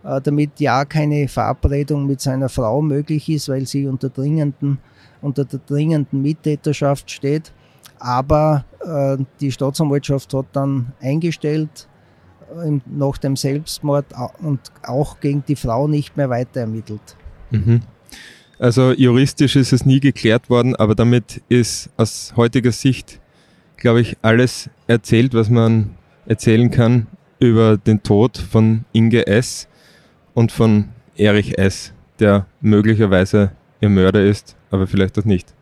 äh, 0.04 0.20
damit 0.20 0.60
ja 0.60 0.84
keine 0.84 1.26
Verabredung 1.26 2.06
mit 2.06 2.20
seiner 2.20 2.48
Frau 2.48 2.80
möglich 2.80 3.28
ist, 3.28 3.48
weil 3.48 3.66
sie 3.66 3.88
unter, 3.88 4.08
dringenden, 4.08 4.78
unter 5.20 5.44
der 5.44 5.58
dringenden 5.66 6.22
Mittäterschaft 6.22 7.10
steht. 7.10 7.52
Aber 7.98 8.64
äh, 8.80 9.22
die 9.40 9.50
Staatsanwaltschaft 9.50 10.32
hat 10.34 10.46
dann 10.52 10.92
eingestellt 11.00 11.88
äh, 12.64 12.78
nach 12.86 13.18
dem 13.18 13.34
Selbstmord 13.34 14.06
und 14.40 14.60
auch 14.84 15.18
gegen 15.18 15.42
die 15.48 15.56
Frau 15.56 15.88
nicht 15.88 16.16
mehr 16.16 16.30
weiter 16.30 16.60
ermittelt. 16.60 17.16
Mhm. 17.50 17.80
Also 18.58 18.92
juristisch 18.92 19.54
ist 19.56 19.72
es 19.72 19.84
nie 19.84 20.00
geklärt 20.00 20.48
worden, 20.48 20.74
aber 20.76 20.94
damit 20.94 21.42
ist 21.48 21.90
aus 21.98 22.32
heutiger 22.36 22.72
Sicht, 22.72 23.20
glaube 23.76 24.00
ich, 24.00 24.16
alles 24.22 24.70
erzählt, 24.86 25.34
was 25.34 25.50
man 25.50 25.90
erzählen 26.24 26.70
kann 26.70 27.06
über 27.38 27.76
den 27.76 28.02
Tod 28.02 28.38
von 28.38 28.86
Inge 28.92 29.26
S. 29.26 29.68
und 30.32 30.52
von 30.52 30.88
Erich 31.16 31.58
S., 31.58 31.92
der 32.18 32.46
möglicherweise 32.62 33.52
ihr 33.80 33.90
Mörder 33.90 34.24
ist, 34.24 34.56
aber 34.70 34.86
vielleicht 34.86 35.18
auch 35.18 35.24
nicht. 35.24 35.52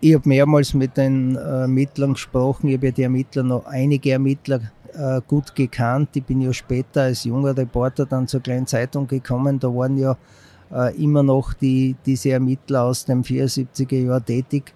Ich 0.00 0.14
habe 0.14 0.28
mehrmals 0.28 0.72
mit 0.72 0.96
den 0.96 1.34
äh, 1.34 1.40
Ermittlern 1.40 2.12
gesprochen. 2.14 2.68
Ich 2.68 2.76
habe 2.76 2.86
ja 2.86 2.92
die 2.92 3.02
Ermittler 3.02 3.42
noch 3.42 3.66
einige 3.66 4.12
Ermittler 4.12 4.60
äh, 4.94 5.20
gut 5.26 5.54
gekannt. 5.54 6.10
Ich 6.14 6.24
bin 6.24 6.40
ja 6.40 6.52
später 6.52 7.02
als 7.02 7.24
junger 7.24 7.56
Reporter 7.56 8.06
dann 8.06 8.26
zur 8.26 8.40
kleinen 8.40 8.66
Zeitung 8.66 9.06
gekommen. 9.06 9.58
Da 9.58 9.68
waren 9.68 9.98
ja 9.98 10.16
äh, 10.72 10.94
immer 11.02 11.22
noch 11.22 11.54
die, 11.54 11.96
diese 12.06 12.30
Ermittler 12.30 12.84
aus 12.84 13.04
dem 13.04 13.22
74er 13.22 14.06
Jahr 14.06 14.24
tätig. 14.24 14.72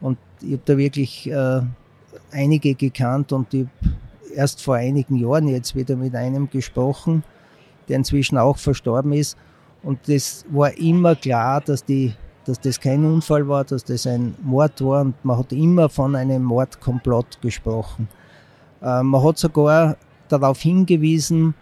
Und 0.00 0.18
ich 0.40 0.52
habe 0.52 0.62
da 0.64 0.76
wirklich 0.76 1.30
äh, 1.30 1.60
einige 2.32 2.74
gekannt 2.74 3.32
und 3.32 3.52
ich 3.54 3.66
erst 4.34 4.62
vor 4.62 4.76
einigen 4.76 5.16
Jahren 5.16 5.48
jetzt 5.48 5.74
wieder 5.74 5.96
mit 5.96 6.14
einem 6.14 6.50
gesprochen, 6.50 7.22
der 7.88 7.96
inzwischen 7.96 8.36
auch 8.36 8.58
verstorben 8.58 9.12
ist. 9.12 9.36
Und 9.82 10.00
das 10.08 10.44
war 10.50 10.76
immer 10.76 11.14
klar, 11.14 11.60
dass 11.60 11.84
die 11.84 12.12
dass 12.46 12.60
das 12.60 12.80
kein 12.80 13.04
Unfall 13.04 13.48
war, 13.48 13.64
dass 13.64 13.82
das 13.82 14.06
ein 14.06 14.36
Mord 14.40 14.80
war 14.84 15.00
und 15.00 15.24
man 15.24 15.36
hat 15.36 15.52
immer 15.52 15.88
von 15.88 16.14
einem 16.14 16.44
Mordkomplott 16.44 17.40
gesprochen. 17.42 18.08
Äh, 18.80 19.02
man 19.02 19.22
hat 19.22 19.38
sogar 19.38 19.96
darauf 20.28 20.60
hingewiesen, 20.60 21.54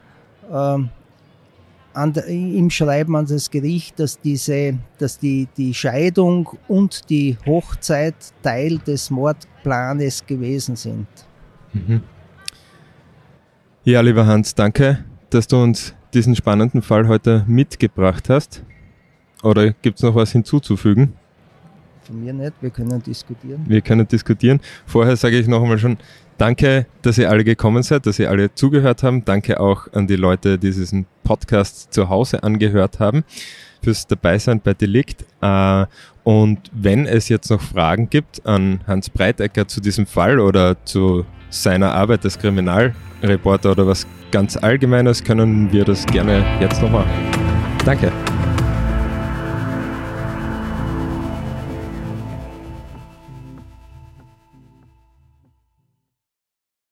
der, 1.94 2.26
im 2.26 2.70
Schreiben 2.70 3.16
an 3.16 3.26
das 3.26 3.50
Gericht, 3.50 3.98
dass, 3.98 4.20
diese, 4.20 4.78
dass 4.98 5.18
die, 5.18 5.48
die 5.56 5.72
Scheidung 5.72 6.48
und 6.68 7.08
die 7.08 7.36
Hochzeit 7.46 8.14
Teil 8.42 8.78
des 8.78 9.10
Mordplanes 9.10 10.26
gewesen 10.26 10.76
sind. 10.76 11.06
Mhm. 11.72 12.02
Ja, 13.84 14.00
lieber 14.00 14.26
Hans, 14.26 14.54
danke, 14.54 15.04
dass 15.30 15.46
du 15.46 15.62
uns 15.62 15.94
diesen 16.14 16.34
spannenden 16.36 16.82
Fall 16.82 17.08
heute 17.08 17.44
mitgebracht 17.46 18.28
hast. 18.28 18.64
Oder 19.42 19.72
gibt 19.72 19.98
es 19.98 20.02
noch 20.02 20.14
was 20.14 20.32
hinzuzufügen? 20.32 21.14
Von 22.04 22.22
mir 22.22 22.32
nicht, 22.32 22.52
wir 22.60 22.70
können 22.70 23.02
diskutieren. 23.02 23.64
Wir 23.66 23.80
können 23.80 24.06
diskutieren. 24.06 24.60
Vorher 24.86 25.16
sage 25.16 25.38
ich 25.38 25.46
noch 25.46 25.62
einmal 25.62 25.78
schon 25.78 25.98
Danke, 26.36 26.86
dass 27.02 27.16
ihr 27.16 27.30
alle 27.30 27.44
gekommen 27.44 27.82
seid, 27.82 28.06
dass 28.06 28.18
ihr 28.18 28.28
alle 28.28 28.52
zugehört 28.54 29.02
haben. 29.02 29.24
Danke 29.24 29.60
auch 29.60 29.92
an 29.92 30.06
die 30.06 30.16
Leute, 30.16 30.58
die 30.58 30.72
diesen 30.72 31.06
Podcast 31.22 31.92
zu 31.92 32.08
Hause 32.08 32.42
angehört 32.42 32.98
haben, 32.98 33.24
fürs 33.82 34.06
Dabeisein 34.06 34.60
bei 34.60 34.74
Delikt. 34.74 35.24
Äh, 35.40 35.86
und 36.24 36.58
wenn 36.72 37.06
es 37.06 37.28
jetzt 37.28 37.50
noch 37.50 37.60
Fragen 37.60 38.10
gibt 38.10 38.44
an 38.46 38.80
Hans 38.86 39.10
Breitecker 39.10 39.68
zu 39.68 39.80
diesem 39.80 40.06
Fall 40.06 40.40
oder 40.40 40.76
zu 40.84 41.24
seiner 41.50 41.94
Arbeit 41.94 42.24
als 42.24 42.38
Kriminalreporter 42.38 43.70
oder 43.70 43.86
was 43.86 44.06
ganz 44.32 44.56
Allgemeines, 44.56 45.22
können 45.22 45.70
wir 45.70 45.84
das 45.84 46.04
gerne 46.06 46.44
jetzt 46.60 46.82
noch 46.82 46.90
machen. 46.90 47.10
Danke. 47.84 48.10